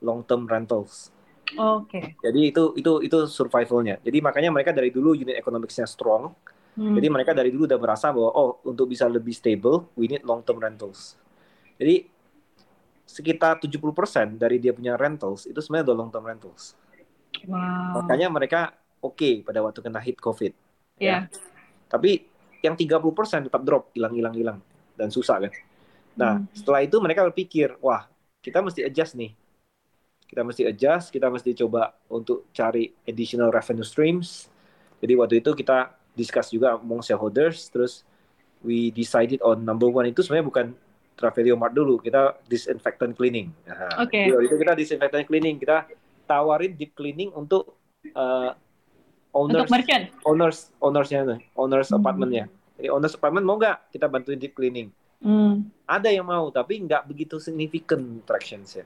long 0.00 0.24
term 0.24 0.48
rentals. 0.48 1.12
Oke. 1.56 2.18
Jadi 2.20 2.52
itu 2.52 2.76
itu 2.76 2.92
itu 3.00 3.18
survivalnya. 3.24 3.96
Jadi 4.04 4.18
makanya 4.20 4.52
mereka 4.52 4.74
dari 4.74 4.92
dulu 4.92 5.16
unit 5.16 5.38
economicsnya 5.38 5.88
strong. 5.88 6.36
Hmm. 6.76 6.94
Jadi 6.94 7.08
mereka 7.08 7.32
dari 7.32 7.48
dulu 7.48 7.64
udah 7.64 7.80
merasa 7.80 8.12
bahwa 8.12 8.30
oh 8.36 8.60
untuk 8.68 8.90
bisa 8.92 9.08
lebih 9.08 9.32
stable 9.32 9.88
we 9.96 10.10
need 10.10 10.20
long 10.28 10.44
term 10.44 10.60
rentals. 10.60 11.16
Jadi 11.80 12.04
sekitar 13.08 13.56
70% 13.56 14.36
dari 14.36 14.60
dia 14.60 14.76
punya 14.76 14.92
rentals 15.00 15.48
itu 15.48 15.56
sebenarnya 15.64 15.88
udah 15.88 15.96
long 15.96 16.10
term 16.12 16.24
rentals. 16.28 16.76
Wow. 17.48 18.04
Makanya 18.04 18.28
mereka 18.28 18.76
oke 19.00 19.46
pada 19.46 19.64
waktu 19.64 19.80
kena 19.80 20.00
hit 20.04 20.20
COVID. 20.20 20.52
Ya. 21.00 21.30
Tapi 21.88 22.28
yang 22.60 22.74
30% 22.74 23.48
tetap 23.48 23.62
drop, 23.64 23.88
hilang-hilang 23.94 24.34
hilang 24.34 24.58
dan 24.98 25.08
susah 25.08 25.46
kan. 25.46 25.52
Nah, 26.18 26.32
Hmm. 26.42 26.50
setelah 26.50 26.82
itu 26.82 26.98
mereka 26.98 27.22
berpikir, 27.30 27.78
wah, 27.78 28.10
kita 28.42 28.58
mesti 28.58 28.82
adjust 28.82 29.14
nih. 29.14 29.30
Kita 30.28 30.44
mesti 30.44 30.68
adjust, 30.68 31.08
kita 31.08 31.32
mesti 31.32 31.56
coba 31.56 31.96
untuk 32.06 32.52
cari 32.52 32.92
additional 33.08 33.48
revenue 33.48 33.82
streams. 33.82 34.52
Jadi 35.00 35.12
waktu 35.16 35.34
itu 35.40 35.56
kita 35.56 35.88
discuss 36.12 36.52
juga 36.52 36.76
among 36.76 37.00
shareholders, 37.00 37.72
terus 37.72 38.04
we 38.60 38.92
decided 38.92 39.40
on 39.40 39.64
number 39.64 39.88
one 39.88 40.04
itu 40.04 40.20
sebenarnya 40.20 40.46
bukan 40.46 40.66
Travelio 41.16 41.58
Mart 41.58 41.74
dulu, 41.74 41.98
kita 41.98 42.38
disinfectant 42.46 43.16
cleaning. 43.16 43.50
Nah, 43.66 44.04
Oke. 44.04 44.22
jadi 44.22 44.36
waktu 44.36 44.46
itu 44.46 44.56
kita 44.60 44.72
disinfectant 44.76 45.26
cleaning, 45.26 45.58
kita 45.58 45.88
tawarin 46.28 46.76
deep 46.76 46.94
cleaning 46.94 47.32
untuk 47.32 47.74
uh, 48.14 48.54
Untuk 49.28 49.64
owners 49.64 49.70
merchant. 49.70 50.04
owners 50.24 50.58
ownersnya 50.78 51.20
owners 51.54 51.88
Hmm. 51.90 51.98
apartemennya. 51.98 52.46
Jadi 52.78 52.88
owners 52.88 53.14
apartemen 53.16 53.42
mau 53.42 53.56
nggak 53.56 53.90
kita 53.90 54.06
bantuin 54.06 54.38
deep 54.38 54.54
cleaning? 54.54 54.92
Hmm. 55.18 55.66
Ada 55.90 56.14
yang 56.14 56.26
mau, 56.26 56.46
tapi 56.54 56.78
nggak 56.78 57.06
begitu 57.06 57.42
significant 57.42 58.22
tractions 58.22 58.78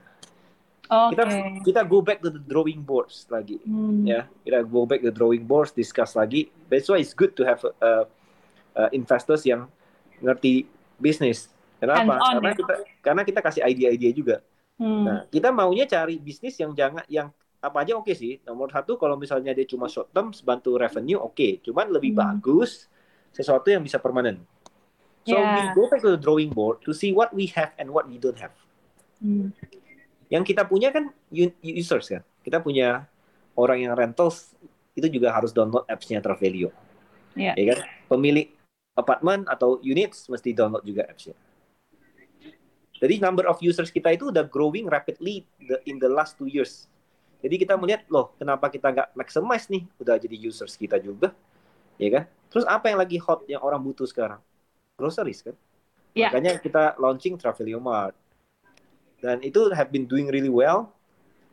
Oke. 0.93 1.17
Kita 1.17 1.25
kita 1.65 1.81
go 1.89 2.05
back 2.05 2.21
to 2.21 2.29
the 2.29 2.37
drawing 2.39 2.85
boards 2.85 3.25
lagi, 3.27 3.57
Hmm. 3.65 4.05
ya. 4.05 4.29
Kita 4.45 4.61
go 4.63 4.85
back 4.85 5.01
to 5.01 5.09
the 5.09 5.17
drawing 5.17 5.49
boards, 5.49 5.73
discuss 5.73 6.13
lagi. 6.13 6.53
That's 6.69 6.85
why 6.85 7.01
it's 7.01 7.17
good 7.17 7.33
to 7.33 7.49
have 7.49 7.65
uh, 7.65 8.05
uh, 8.77 8.91
investors 8.93 9.49
yang 9.49 9.73
ngerti 10.21 10.69
bisnis. 11.01 11.49
Kenapa? 11.81 12.21
Karena 12.21 12.53
ya. 12.53 12.57
kita 12.61 12.75
karena 13.01 13.23
kita 13.25 13.41
kasih 13.41 13.63
ide-ide 13.65 14.13
juga. 14.13 14.37
Hmm. 14.77 15.05
Nah, 15.09 15.19
kita 15.33 15.49
maunya 15.49 15.89
cari 15.89 16.21
bisnis 16.21 16.61
yang 16.61 16.77
jangan 16.77 17.03
yang 17.09 17.33
apa 17.59 17.77
aja 17.83 17.97
oke 17.97 18.13
sih. 18.13 18.43
Nomor 18.45 18.69
satu 18.69 19.01
kalau 19.01 19.17
misalnya 19.17 19.57
dia 19.57 19.65
cuma 19.65 19.89
short 19.89 20.13
term 20.13 20.29
bantu 20.45 20.77
revenue 20.77 21.17
oke. 21.19 21.65
Cuman 21.65 21.89
lebih 21.89 22.13
Hmm. 22.13 22.21
bagus 22.37 22.87
sesuatu 23.33 23.73
yang 23.73 23.81
bisa 23.81 23.97
permanen. 23.97 24.45
So 25.25 25.39
Yeah. 25.39 25.73
we 25.73 25.79
go 25.79 25.87
back 25.89 26.03
to 26.03 26.13
the 26.13 26.21
drawing 26.21 26.51
board 26.51 26.83
to 26.85 26.91
see 26.93 27.15
what 27.15 27.31
we 27.31 27.47
have 27.55 27.73
and 27.79 27.95
what 27.95 28.11
we 28.11 28.19
don't 28.19 28.37
have. 28.37 28.53
Hmm. 29.23 29.55
Yang 30.33 30.57
kita 30.57 30.65
punya 30.65 30.89
kan 30.89 31.13
users 31.61 32.09
kan. 32.09 32.25
Kita 32.41 32.65
punya 32.65 33.05
orang 33.53 33.85
yang 33.85 33.93
rentals 33.93 34.57
itu 34.97 35.05
juga 35.13 35.29
harus 35.29 35.53
download 35.53 35.85
apps-nya 35.85 36.25
Travelio. 36.25 36.73
Iya. 37.37 37.53
Ya 37.53 37.65
kan? 37.77 37.79
Pemilik 38.09 38.49
apartemen 38.97 39.45
atau 39.45 39.77
units 39.85 40.33
mesti 40.33 40.57
download 40.57 40.89
juga 40.89 41.05
apps-nya. 41.05 41.37
Jadi 42.97 43.19
number 43.19 43.45
of 43.51 43.59
users 43.61 43.93
kita 43.93 44.15
itu 44.15 44.33
udah 44.33 44.47
growing 44.47 44.89
rapidly 44.89 45.45
the- 45.59 45.83
in 45.85 46.01
the 46.01 46.09
last 46.09 46.41
two 46.41 46.49
years. 46.49 46.87
Jadi 47.43 47.67
kita 47.67 47.75
melihat 47.75 48.07
loh, 48.07 48.31
kenapa 48.39 48.71
kita 48.71 48.95
nggak 48.95 49.09
maximize 49.19 49.67
nih? 49.67 49.83
Udah 49.99 50.15
jadi 50.15 50.37
users 50.39 50.79
kita 50.79 51.03
juga, 51.03 51.35
ya 51.99 52.09
kan? 52.15 52.25
Terus 52.47 52.63
apa 52.71 52.95
yang 52.95 53.03
lagi 53.03 53.19
hot 53.19 53.43
yang 53.51 53.59
orang 53.59 53.83
butuh 53.83 54.07
sekarang? 54.07 54.39
Groceries 54.95 55.43
kan? 55.43 55.59
Ya. 56.15 56.31
Makanya 56.31 56.63
kita 56.63 56.95
launching 57.03 57.35
Travelio 57.35 57.83
Mart. 57.83 58.15
Dan 59.23 59.39
itu 59.41 59.71
have 59.71 59.89
been 59.89 60.05
doing 60.05 60.27
really 60.29 60.51
well. 60.51 60.91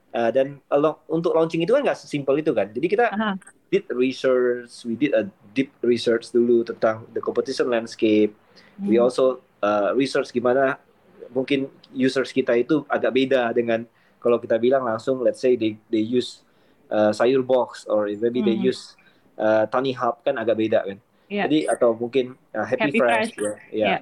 Uh, 0.10 0.34
dan 0.34 0.58
along, 0.74 0.98
untuk 1.06 1.38
launching 1.38 1.62
itu 1.62 1.70
kan 1.70 1.86
nggak 1.86 1.94
sesimpel 1.96 2.42
itu 2.42 2.50
kan. 2.50 2.66
Jadi 2.74 2.88
kita 2.90 3.14
Aha. 3.14 3.38
did 3.70 3.86
research, 3.94 4.66
we 4.82 4.98
did 4.98 5.14
a 5.14 5.30
deep 5.54 5.70
research 5.80 6.34
dulu 6.34 6.66
tentang 6.66 7.06
the 7.14 7.22
competition 7.22 7.70
landscape. 7.70 8.34
We 8.82 8.98
Hmm. 8.98 9.06
also 9.06 9.38
uh, 9.62 9.94
research 9.94 10.34
gimana 10.34 10.82
mungkin 11.30 11.70
users 11.94 12.34
kita 12.34 12.58
itu 12.58 12.82
agak 12.90 13.14
beda 13.14 13.54
dengan 13.54 13.86
kalau 14.18 14.42
kita 14.42 14.58
bilang 14.58 14.82
langsung 14.82 15.22
let's 15.22 15.38
say 15.38 15.54
they 15.54 15.78
they 15.88 16.02
use 16.02 16.42
uh, 16.90 17.14
sayur 17.14 17.46
box 17.46 17.86
or 17.86 18.10
maybe 18.10 18.42
they 18.42 18.58
Hmm. 18.58 18.74
use 18.74 18.98
uh, 19.38 19.70
tani 19.70 19.94
hub 19.94 20.26
kan 20.26 20.42
agak 20.42 20.58
beda 20.58 20.90
kan. 20.90 20.98
Iya. 21.30 21.46
Jadi 21.46 21.60
atau 21.70 21.94
mungkin 21.94 22.34
uh, 22.50 22.66
happy, 22.66 22.90
Happy 22.90 22.98
fresh, 22.98 23.30
Fresh. 23.30 23.38
ya. 23.38 23.54
ya. 23.70 23.86
Iya. 23.86 23.98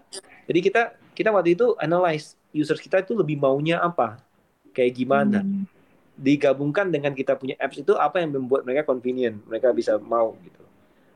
Jadi 0.48 0.60
kita 0.64 0.82
kita 1.12 1.36
waktu 1.36 1.52
itu 1.52 1.76
analyze 1.84 2.40
users 2.56 2.80
kita 2.80 3.04
itu 3.04 3.14
lebih 3.18 3.40
maunya 3.40 3.80
apa? 3.82 4.20
Kayak 4.72 4.94
gimana? 4.96 5.40
Hmm. 5.44 5.66
digabungkan 6.18 6.90
dengan 6.90 7.14
kita 7.14 7.38
punya 7.38 7.54
apps 7.62 7.78
itu 7.78 7.94
apa 7.94 8.18
yang 8.18 8.34
membuat 8.34 8.66
mereka 8.66 8.90
convenient, 8.90 9.38
mereka 9.46 9.70
bisa 9.70 10.02
mau 10.02 10.34
gitu. 10.42 10.66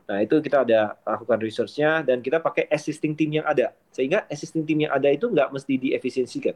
Nah 0.06 0.22
itu 0.22 0.38
kita 0.38 0.62
ada 0.62 0.94
lakukan 1.02 1.42
researchnya 1.42 2.06
dan 2.06 2.22
kita 2.22 2.38
pakai 2.38 2.70
existing 2.70 3.18
team 3.18 3.42
yang 3.42 3.46
ada, 3.46 3.74
sehingga 3.90 4.22
existing 4.30 4.62
team 4.62 4.86
yang 4.86 4.94
ada 4.94 5.10
itu 5.10 5.26
nggak 5.26 5.50
mesti 5.50 5.74
diefisiensikan. 5.74 6.54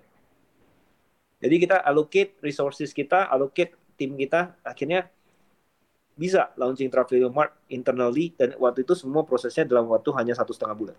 Jadi 1.43 1.55
kita 1.59 1.83
allocate 1.83 2.39
resources 2.39 2.95
kita, 2.95 3.27
allocate 3.27 3.75
tim 3.99 4.15
kita, 4.15 4.55
akhirnya 4.63 5.11
bisa 6.17 6.49
launching 6.57 6.89
Travelio 6.89 7.29
Mart 7.29 7.53
internally 7.69 8.33
dan 8.33 8.57
waktu 8.57 8.87
itu 8.87 8.97
semua 8.97 9.21
prosesnya 9.27 9.69
dalam 9.69 9.91
waktu 9.91 10.09
hanya 10.17 10.33
satu 10.33 10.55
setengah 10.55 10.73
bulan. 10.73 10.97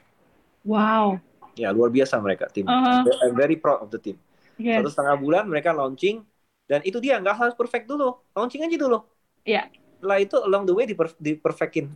Wow. 0.67 1.23
Ya 1.57 1.73
luar 1.73 1.89
biasa 1.89 2.21
mereka 2.21 2.45
tim. 2.47 2.63
Aha. 2.63 3.01
I'm 3.25 3.33
very 3.33 3.57
proud 3.57 3.81
of 3.81 3.89
the 3.89 3.97
team. 3.97 4.21
Yes. 4.55 4.81
Satu 4.81 4.89
setengah 4.93 5.15
bulan 5.17 5.43
mereka 5.45 5.73
launching 5.73 6.21
dan 6.69 6.85
itu 6.85 7.01
dia 7.01 7.17
nggak 7.17 7.33
harus 7.35 7.55
perfect 7.57 7.89
dulu, 7.89 8.17
launching 8.31 8.61
aja 8.61 8.77
dulu. 8.77 9.01
Iya. 9.41 9.73
Setelah 9.97 10.17
itu 10.21 10.35
along 10.37 10.63
the 10.65 10.73
way 10.73 10.85
diper, 10.85 11.09
diperfectin. 11.17 11.89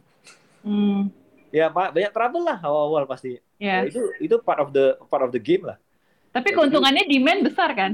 Hmm. 0.65 1.13
Ya 1.52 1.67
Pak, 1.67 1.91
banyak 1.91 2.10
trouble 2.10 2.41
lah 2.41 2.58
awal-awal 2.58 3.04
pasti. 3.06 3.38
Ya, 3.60 3.86
Yes. 3.86 3.93
itu 3.93 4.02
itu 4.19 4.36
part 4.39 4.58
of 4.58 4.71
the 4.71 4.97
part 5.06 5.21
of 5.21 5.30
the 5.30 5.41
game 5.41 5.62
lah. 5.63 5.78
Tapi 6.32 6.50
jadi- 6.50 6.58
keuntungannya 6.58 7.04
demand 7.06 7.39
besar 7.45 7.69
kan? 7.76 7.91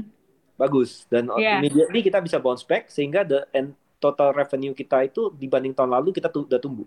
Bagus 0.54 1.04
dan 1.06 1.28
Iya. 1.34 1.60
immediately 1.60 2.00
kita 2.00 2.18
bisa 2.18 2.38
bounce 2.38 2.62
back 2.62 2.88
sehingga 2.88 3.22
the 3.22 3.44
and 3.52 3.72
total 3.98 4.30
revenue 4.30 4.72
kita 4.72 5.02
itu 5.02 5.28
dibanding 5.34 5.74
tahun 5.74 5.90
lalu 5.90 6.14
kita 6.14 6.30
tuh 6.30 6.46
udah 6.46 6.56
tumbuh. 6.56 6.86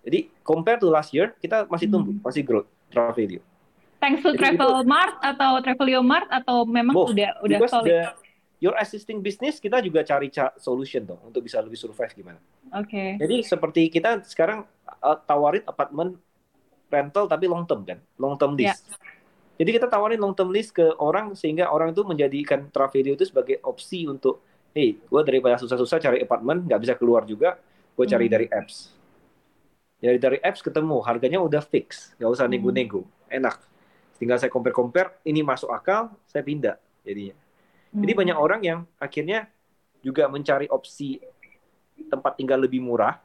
Jadi 0.00 0.32
compare 0.40 0.80
to 0.80 0.88
last 0.88 1.12
year 1.12 1.36
kita 1.36 1.68
masih 1.68 1.86
Hmm. 1.86 1.94
tumbuh, 1.94 2.14
masih 2.24 2.40
growth 2.40 2.68
Travelio. 2.90 3.40
Thanks 3.96 4.20
to 4.20 4.32
Jadi 4.32 4.56
Travel 4.56 4.82
Mart 4.82 5.20
atau 5.20 5.60
Travelio 5.60 6.00
Mart 6.00 6.26
atau 6.26 6.64
memang 6.64 6.94
Both. 6.94 7.12
udah 7.12 7.30
udah 7.40 7.58
Because 7.58 7.70
solid? 7.70 7.88
the 7.88 8.00
your 8.58 8.74
existing 8.74 9.18
business 9.18 9.56
kita 9.56 9.78
juga 9.78 10.00
cari 10.02 10.28
ca- 10.28 10.52
solution 10.54 11.00
dong 11.02 11.20
untuk 11.22 11.40
bisa 11.40 11.58
lebih 11.58 11.76
survive 11.76 12.10
gimana. 12.10 12.40
Oke. 12.74 13.16
Jadi 13.16 13.40
seperti 13.40 13.88
kita 13.88 14.20
sekarang 14.22 14.64
uh, 14.98 15.18
tawarin 15.18 15.64
apartemen 15.64 16.16
rental 16.86 17.24
tapi 17.24 17.44
long 17.44 17.62
term 17.62 17.84
kan, 17.84 17.98
long 18.16 18.34
term 18.34 18.52
Ya. 18.54 18.72
lease. 18.72 18.84
Jadi 19.56 19.70
kita 19.70 19.86
tawarin 19.86 20.16
long 20.16 20.32
term 20.32 20.48
lease 20.48 20.68
ke 20.68 20.84
orang 20.96 21.32
sehingga 21.34 21.68
orang 21.68 21.92
itu 21.92 22.00
menjadikan 22.00 22.66
Travelio 22.66 23.12
itu 23.12 23.24
sebagai 23.24 23.60
opsi 23.60 24.04
untuk, 24.04 24.40
hey, 24.70 24.96
gue 24.98 25.20
daripada 25.20 25.56
susah-susah 25.56 25.98
cari 25.98 26.18
apartemen 26.18 26.64
nggak 26.64 26.80
bisa 26.80 26.94
keluar 26.94 27.22
juga, 27.22 27.60
gue 27.92 28.06
cari 28.06 28.26
Hmm. 28.26 28.34
dari 28.34 28.46
apps. 28.48 28.96
Jadi 30.00 30.16
dari 30.16 30.38
apps 30.40 30.64
ketemu, 30.64 30.96
harganya 31.04 31.38
udah 31.44 31.60
fix, 31.60 32.16
nggak 32.16 32.30
usah 32.32 32.48
Hmm. 32.48 32.56
nego-nego, 32.56 33.04
enak. 33.28 33.60
Tinggal 34.16 34.40
saya 34.40 34.48
compare-compare, 34.52 35.20
ini 35.28 35.44
masuk 35.44 35.68
akal, 35.68 36.12
saya 36.24 36.40
pindah 36.44 36.76
jadinya. 37.04 37.36
Jadi 37.92 38.12
Hmm. 38.12 38.20
banyak 38.24 38.36
orang 38.36 38.60
yang 38.64 38.80
akhirnya 38.96 39.48
juga 40.00 40.24
mencari 40.32 40.64
opsi 40.72 41.20
tempat 42.08 42.40
tinggal 42.40 42.56
lebih 42.64 42.80
murah 42.80 43.20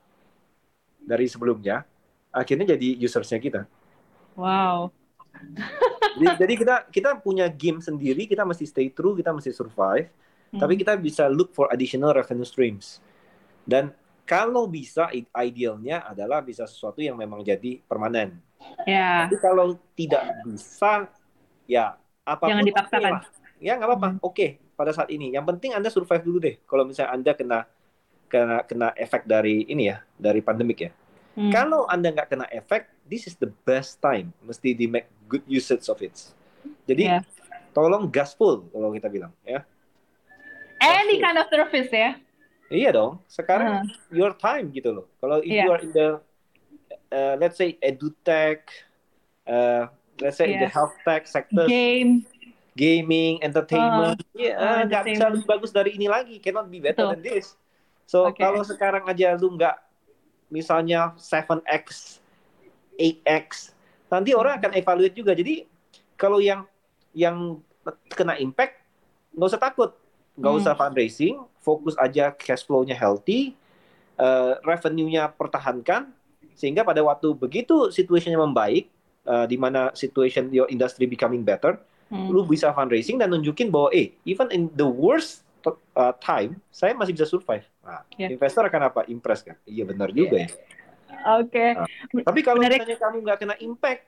dari 0.99 1.31
sebelumnya, 1.31 1.87
akhirnya 2.35 2.75
jadi 2.75 2.99
usersnya 2.99 3.39
kita. 3.39 3.63
Wow. 4.35 4.91
Jadi, 6.15 6.27
jadi 6.39 6.53
kita 6.55 6.75
kita 6.95 7.09
punya 7.19 7.51
game 7.51 7.83
sendiri, 7.83 8.23
kita 8.23 8.47
mesti 8.47 8.63
stay 8.63 8.87
true, 8.87 9.19
kita 9.19 9.35
mesti 9.35 9.51
survive, 9.51 10.07
Hmm. 10.55 10.63
tapi 10.63 10.79
kita 10.79 10.95
bisa 10.95 11.27
look 11.27 11.51
for 11.51 11.67
additional 11.75 12.15
revenue 12.15 12.47
streams. 12.47 13.03
Dan 13.67 13.91
kalau 14.25 14.65
bisa, 14.65 15.07
idealnya 15.13 16.01
adalah 16.03 16.41
bisa 16.41 16.65
sesuatu 16.65 16.99
yang 16.99 17.15
memang 17.15 17.41
jadi 17.41 17.79
permanen. 17.81 18.41
ya. 18.83 19.29
Tapi 19.29 19.37
kalau 19.37 19.77
tidak 19.93 20.25
bisa, 20.41 21.05
ya 21.63 21.93
apa 22.21 22.43
pun 22.43 22.49
Jangan 22.49 22.65
dipaksakan. 22.65 23.11
lah. 23.13 23.23
Ya 23.57 23.77
nggak 23.77 23.87
apa-apa, 23.87 24.09
Hmm. 24.17 24.19
oke 24.19 24.47
pada 24.73 24.91
saat 24.91 25.07
ini. 25.07 25.29
Yang 25.29 25.45
penting 25.53 25.71
Anda 25.71 25.87
survive 25.87 26.25
dulu 26.25 26.37
deh. 26.41 26.57
Kalau 26.65 26.83
misalnya 26.83 27.13
Anda 27.13 27.31
kena 27.31 27.59
kena 28.25 28.65
kena 28.65 28.89
efek 28.97 29.23
dari 29.23 29.63
ini 29.65 29.87
ya, 29.87 30.01
dari 30.17 30.41
pandemik 30.41 30.79
ya. 30.81 30.91
Hmm. 31.37 31.53
Kalau 31.53 31.85
Anda 31.85 32.09
nggak 32.09 32.27
kena 32.27 32.49
efek, 32.49 32.89
this 33.05 33.29
is 33.29 33.37
the 33.37 33.53
best 33.63 34.01
time. 34.01 34.33
Mesti 34.41 34.73
di 34.73 34.89
make 34.89 35.05
good 35.29 35.45
usage 35.45 35.85
of 35.85 36.01
it. 36.01 36.17
Jadi 36.83 37.05
Ya. 37.05 37.21
tolong 37.69 38.09
gaspol 38.09 38.65
kalau 38.67 38.89
kita 38.89 39.05
bilang 39.07 39.29
ya. 39.43 39.61
Any 40.77 41.17
kind 41.17 41.37
of 41.37 41.47
service 41.47 41.87
ya. 41.87 42.17
Iya 42.75 42.91
dong. 42.91 43.23
Sekarang 43.25 43.87
Ah. 43.87 44.11
your 44.11 44.35
time 44.35 44.69
gitu 44.69 44.91
loh. 44.91 45.05
Kalau 45.17 45.39
if 45.39 45.47
Iya. 45.49 45.63
you 45.63 45.71
are 45.71 45.81
in 45.81 45.91
the 45.91 46.09
uh, 47.09 47.33
let's 47.39 47.55
say 47.55 47.79
edutech, 47.79 48.67
uh, 49.45 49.87
let's 50.19 50.35
say 50.35 50.51
in 50.51 50.59
the 50.59 50.67
health 50.67 50.91
tech 51.01 51.23
sector, 51.25 51.63
Game. 51.65 52.27
gaming, 52.75 53.39
entertainment, 53.39 54.19
ya 54.35 54.51
ah, 54.59 54.83
nggak 54.83 55.03
bisa 55.07 55.31
lebih 55.31 55.47
bagus 55.47 55.71
dari 55.71 55.95
ini 55.95 56.11
lagi. 56.11 56.43
Cannot 56.43 56.67
be 56.67 56.83
better 56.83 57.07
Betul. 57.07 57.11
than 57.15 57.21
this. 57.23 57.55
So 58.03 58.27
Oke. 58.27 58.43
kalau 58.43 58.61
sekarang 58.67 59.07
aja 59.07 59.31
lu 59.39 59.55
nggak 59.55 59.79
misalnya 60.51 61.15
7x, 61.15 62.19
8x, 62.99 63.71
nanti 64.11 64.35
orang 64.35 64.59
akan 64.59 64.75
evaluate 64.75 65.15
juga. 65.15 65.31
Jadi 65.31 65.63
kalau 66.19 66.43
yang 66.43 66.67
yang 67.15 67.63
kena 68.11 68.35
impact 68.37 68.75
nggak 69.31 69.49
usah 69.49 69.61
takut, 69.61 69.95
nggak 70.35 70.51
Hmm. 70.51 70.61
usah 70.61 70.73
fundraising, 70.75 71.39
fokus 71.59 71.95
aja 71.97 72.31
cash 72.35 72.63
flow-nya 72.67 72.93
healthy, 72.95 73.55
uh, 74.19 74.59
revenue-nya 74.63 75.31
pertahankan, 75.33 76.11
sehingga 76.55 76.83
pada 76.83 77.01
waktu 77.03 77.35
begitu 77.35 77.91
situasinya 77.91 78.43
membaik, 78.43 78.87
uh, 79.27 79.45
di 79.47 79.57
mana 79.59 79.91
situation 79.95 80.51
your 80.51 80.67
industry 80.71 81.07
becoming 81.07 81.43
better, 81.43 81.79
Hmm. 82.05 82.29
lu 82.29 82.45
bisa 82.45 82.69
fundraising 82.69 83.17
dan 83.17 83.33
nunjukin 83.33 83.73
bahwa 83.73 83.89
eh 83.89 84.13
even 84.29 84.45
in 84.53 84.69
the 84.77 84.85
worst 84.85 85.41
uh, 85.97 86.13
time 86.21 86.61
saya 86.69 86.93
masih 86.93 87.17
bisa 87.17 87.25
survive. 87.25 87.65
Nah, 87.81 88.05
Ya. 88.13 88.29
investor 88.29 88.61
akan 88.69 88.93
apa? 88.93 89.01
Impress 89.09 89.41
kan? 89.41 89.57
Iya 89.65 89.89
benar 89.89 90.13
juga 90.13 90.37
ya. 90.45 90.49
Oke. 91.41 91.73
Tapi 92.21 92.39
kalau 92.45 92.61
Menarik. 92.61 92.85
misalnya 92.85 92.97
kamu 93.01 93.17
nggak 93.25 93.39
kena 93.41 93.55
impact, 93.57 94.01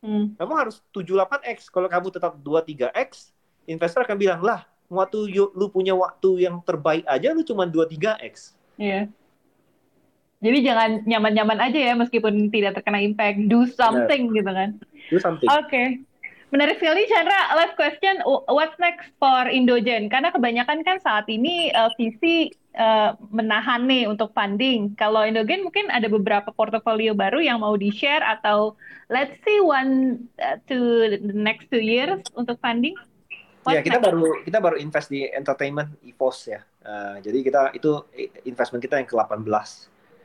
Hmm. 0.00 0.32
kamu 0.40 0.52
harus 0.56 0.80
78x. 0.90 1.68
Kalau 1.68 1.86
kamu 1.92 2.08
tetap 2.08 2.32
23x, 2.40 3.36
investor 3.68 4.02
akan 4.08 4.16
bilang, 4.16 4.40
"Lah, 4.40 4.64
waktu 4.92 5.32
lu 5.32 5.66
punya 5.72 5.96
waktu 5.96 6.44
yang 6.44 6.60
terbaik 6.62 7.08
aja 7.08 7.32
lu 7.32 7.40
cuma 7.40 7.64
23x." 7.64 8.52
Iya. 8.76 9.08
Jadi 10.42 10.58
jangan 10.66 10.90
nyaman-nyaman 11.06 11.58
aja 11.62 11.78
ya 11.78 11.94
meskipun 11.94 12.50
tidak 12.50 12.76
terkena 12.76 12.98
impact. 12.98 13.46
Do 13.46 13.64
something 13.70 14.34
gitu 14.34 14.50
kan. 14.50 14.74
Itu 15.08 15.22
something. 15.22 15.46
Oke. 15.46 16.02
Menarik 16.52 16.76
sekali 16.82 17.08
Chandra. 17.08 17.56
Last 17.56 17.78
question, 17.80 18.20
what's 18.50 18.76
next 18.76 19.08
for 19.16 19.48
Indogen? 19.48 20.12
Karena 20.12 20.28
kebanyakan 20.28 20.84
kan 20.84 21.00
saat 21.00 21.24
ini 21.32 21.72
uh, 21.72 21.88
VC 21.96 22.52
uh, 22.76 23.16
menahan 23.32 23.88
nih 23.88 24.04
untuk 24.04 24.36
funding. 24.36 24.92
Kalau 25.00 25.24
Indogen 25.24 25.64
mungkin 25.64 25.88
ada 25.88 26.12
beberapa 26.12 26.52
portofolio 26.52 27.16
baru 27.16 27.40
yang 27.40 27.64
mau 27.64 27.72
di-share 27.78 28.20
atau 28.20 28.76
let's 29.08 29.32
see 29.48 29.64
one 29.64 30.26
uh, 30.44 30.60
to 30.68 31.08
the 31.16 31.32
next 31.32 31.72
two 31.72 31.80
years 31.80 32.20
untuk 32.36 32.60
funding. 32.60 32.92
Ya, 33.62 33.78
What's 33.78 33.86
kita 33.86 33.98
baru 34.02 34.42
kita 34.42 34.58
baru 34.58 34.76
invest 34.76 35.06
di 35.06 35.22
entertainment 35.30 35.94
EVOS 36.02 36.38
ya. 36.50 36.60
Uh, 36.82 37.16
jadi 37.22 37.38
kita 37.46 37.60
itu 37.78 37.90
investment 38.42 38.82
kita 38.82 38.98
yang 38.98 39.06
ke-18. 39.06 39.46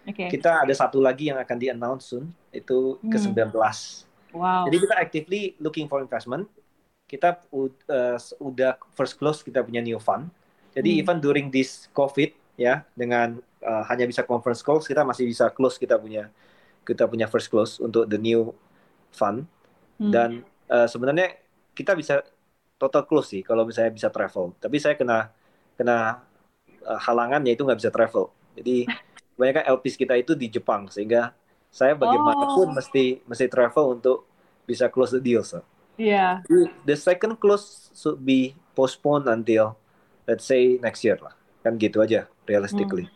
Oke. 0.09 0.25
Kita 0.31 0.65
ada 0.65 0.73
satu 0.73 0.97
lagi 0.97 1.29
yang 1.29 1.37
akan 1.37 1.57
di-announce 1.59 2.17
soon, 2.17 2.33
itu 2.49 2.97
Hmm. 2.97 3.13
ke-19. 3.13 3.53
Wow. 4.33 4.65
Jadi 4.65 4.77
kita 4.81 4.95
actively 4.97 5.41
looking 5.61 5.85
for 5.85 6.01
investment. 6.01 6.49
Kita 7.05 7.37
uh, 7.53 8.17
udah 8.41 8.73
first 8.97 9.21
close 9.21 9.45
kita 9.45 9.61
punya 9.61 9.85
new 9.85 10.01
fund. 10.01 10.33
Jadi 10.73 10.97
Hmm. 10.97 11.01
even 11.05 11.17
during 11.21 11.47
this 11.53 11.85
COVID 11.93 12.33
ya 12.57 12.81
dengan 12.97 13.37
uh, 13.61 13.83
hanya 13.85 14.09
bisa 14.09 14.25
conference 14.25 14.65
calls 14.65 14.89
kita 14.89 15.05
masih 15.05 15.29
bisa 15.29 15.45
close 15.53 15.77
kita 15.77 15.93
punya 15.93 16.33
kita 16.81 17.05
punya 17.05 17.29
first 17.29 17.53
close 17.53 17.77
untuk 17.77 18.09
the 18.09 18.17
new 18.17 18.49
fund 19.13 19.45
Hmm. 20.01 20.09
dan 20.09 20.29
uh, 20.69 20.89
sebenarnya 20.89 21.37
kita 21.73 21.93
bisa 21.93 22.25
total 22.77 23.03
close 23.09 23.33
sih 23.33 23.41
kalau 23.41 23.65
misalnya 23.65 23.91
bisa 23.93 24.09
travel. 24.13 24.53
Tapi 24.61 24.77
saya 24.77 24.93
kena 24.93 25.33
kena 25.77 26.21
uh, 26.85 26.99
halangan 27.01 27.43
yaitu 27.45 27.65
nggak 27.65 27.79
bisa 27.81 27.91
travel. 27.91 28.31
Jadi 28.57 28.85
kebanyakan 29.37 29.63
LPs 29.77 29.95
kita 29.97 30.13
itu 30.17 30.33
di 30.33 30.47
Jepang 30.49 30.89
sehingga 30.89 31.33
saya 31.69 31.93
bagaimanapun 31.93 32.71
Oh. 32.71 32.73
mesti 32.73 33.21
mesti 33.27 33.45
travel 33.51 34.01
untuk 34.01 34.25
bisa 34.65 34.89
close 34.89 35.13
the 35.13 35.21
deal. 35.21 35.45
So. 35.45 35.61
Iya. 35.97 36.45
The 36.85 36.97
second 36.97 37.41
close 37.41 37.89
should 37.93 38.21
be 38.21 38.53
postponed 38.77 39.25
until 39.29 39.77
let's 40.29 40.45
say 40.45 40.77
next 40.81 41.01
year 41.05 41.17
lah. 41.21 41.33
Kan 41.65 41.77
gitu 41.81 42.01
aja 42.01 42.29
realistically. 42.45 43.09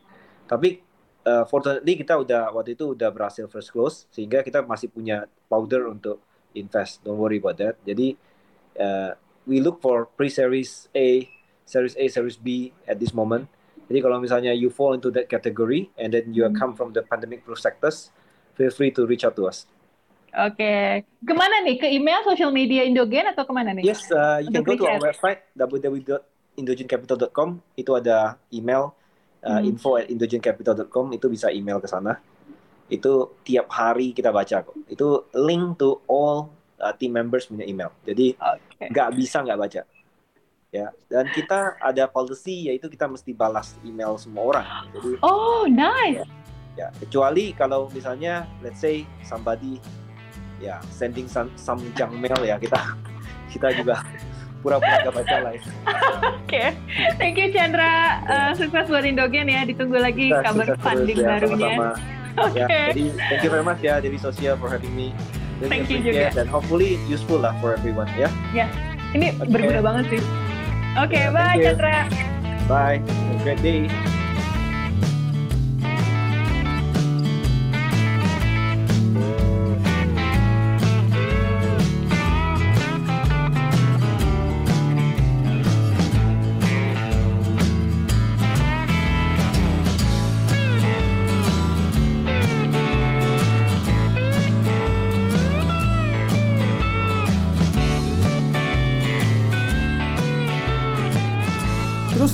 Tapi 0.50 0.82
uh, 1.26 1.46
fortunately 1.46 1.98
kita 1.98 2.18
udah 2.18 2.50
waktu 2.54 2.74
itu 2.74 2.98
udah 2.98 3.10
berhasil 3.14 3.46
first 3.48 3.70
close 3.70 4.10
sehingga 4.10 4.42
kita 4.42 4.66
masih 4.66 4.90
punya 4.90 5.30
powder 5.50 5.90
untuk 5.90 6.22
invest. 6.54 7.02
Don't 7.06 7.18
worry 7.18 7.40
about 7.40 7.58
that. 7.62 7.78
Jadi 7.86 8.18
uh, 8.78 9.14
we 9.46 9.60
look 9.60 9.82
for 9.82 10.06
pre-series 10.06 10.88
A, 10.94 11.30
series 11.66 11.96
A, 11.98 12.08
series 12.08 12.36
B 12.36 12.72
at 12.86 12.98
this 12.98 13.12
moment. 13.12 13.48
Jadi 13.92 14.00
kalau 14.00 14.20
misalnya 14.20 14.56
you 14.56 14.72
fall 14.72 14.96
into 14.96 15.12
that 15.12 15.28
category 15.28 15.92
and 16.00 16.16
then 16.16 16.32
you 16.32 16.48
Hmm. 16.48 16.56
come 16.56 16.72
from 16.72 16.92
the 16.92 17.04
pandemic 17.04 17.44
proof 17.44 17.60
sectors, 17.60 18.12
feel 18.56 18.72
free 18.72 18.90
to 18.90 19.04
reach 19.04 19.24
out 19.24 19.36
to 19.36 19.48
us. 19.48 19.68
Oke. 20.32 21.04
Ke 21.04 21.34
mana 21.36 21.60
nih? 21.68 21.76
Ke 21.76 21.92
email, 21.92 22.24
social 22.24 22.56
media 22.56 22.88
Indogen 22.88 23.28
atau 23.28 23.44
ke 23.44 23.52
mana 23.52 23.76
nih? 23.76 23.84
Yes, 23.84 24.08
uh, 24.08 24.40
you 24.40 24.48
can 24.48 24.64
go 24.64 24.80
to 24.80 24.88
our 24.88 25.04
website 25.04 25.44
www.indogencapital.com. 25.60 27.60
Itu 27.76 28.00
ada 28.00 28.40
email 28.48 28.96
uh, 29.44 29.60
Hmm. 29.60 29.68
info 29.68 30.00
at 30.00 30.08
indogencapital.com. 30.08 31.12
Itu 31.12 31.28
bisa 31.28 31.52
email 31.52 31.84
ke 31.84 31.88
sana. 31.92 32.24
Itu 32.88 33.36
tiap 33.44 33.68
hari 33.72 34.16
kita 34.16 34.32
baca 34.32 34.64
kok. 34.64 34.76
Itu 34.88 35.28
link 35.36 35.80
to 35.80 36.00
all 36.08 36.48
uh, 36.82 36.94
team 36.98 37.14
members 37.14 37.46
punya 37.48 37.64
email. 37.64 37.94
Jadi 38.04 38.34
Oke. 38.36 38.90
nggak 38.90 39.10
bisa 39.14 39.46
nggak 39.46 39.60
baca. 39.62 39.82
Ya, 40.72 40.88
dan 41.12 41.28
kita 41.36 41.76
ada 41.84 42.08
policy 42.08 42.72
yaitu 42.72 42.88
kita 42.88 43.04
mesti 43.04 43.36
balas 43.36 43.76
email 43.84 44.16
semua 44.16 44.56
orang. 44.56 44.68
Jadi 44.96 45.10
Oh, 45.22 45.68
nice. 45.68 46.24
ya 46.80 46.88
kecuali 47.04 47.52
kalau 47.52 47.92
misalnya 47.92 48.48
let's 48.64 48.80
say 48.80 49.04
somebody 49.28 49.76
ya 50.64 50.80
sending 50.88 51.28
some, 51.28 51.52
some 51.60 51.84
junk 52.00 52.16
mail 52.16 52.40
ya 52.40 52.56
kita 52.56 52.80
kita 53.52 53.76
juga 53.76 54.00
pura-pura 54.64 55.04
gak 55.04 55.12
baca 55.12 55.36
lah 55.44 55.52
ya. 55.52 55.64
Oke. 56.40 56.64
Thank 57.20 57.36
you 57.36 57.52
Chandra. 57.52 58.24
Uh, 58.24 58.52
sukses 58.56 58.88
buat 58.88 59.04
Indogen 59.04 59.52
ya. 59.52 59.68
Ditunggu 59.68 60.00
lagi 60.00 60.32
kabar 60.32 60.72
sukses 60.72 60.80
funding 60.80 61.18
ya, 61.20 61.28
barunya. 61.36 61.72
Oke. 62.40 62.64
ya 62.72 62.96
jadi 62.96 63.06
thank 63.28 63.44
you 63.44 63.52
very 63.52 63.66
much 63.66 63.84
ya 63.84 64.00
Dewi 64.00 64.16
Sosial 64.16 64.56
for 64.56 64.72
having 64.72 64.96
me 64.96 65.12
Thank 65.68 65.90
you 65.92 66.00
juga. 66.02 66.32
dan 66.34 66.48
hopefully 66.48 66.98
useful 67.06 67.38
lah 67.38 67.54
for 67.62 67.74
everyone 67.74 68.10
ya 68.18 68.32
Ini 69.12 69.36
Oke. 69.38 69.52
berguna 69.52 69.84
banget 69.84 70.06
sih. 70.16 70.22
Oke, 70.96 71.20
Ya, 71.20 71.28
bye 71.30 71.52
thank 71.52 71.60
you. 71.60 71.66
Chandra. 71.76 71.96
bye 72.66 72.98
have 73.04 73.36
a 73.36 73.44
great 73.44 73.60
day 73.60 74.21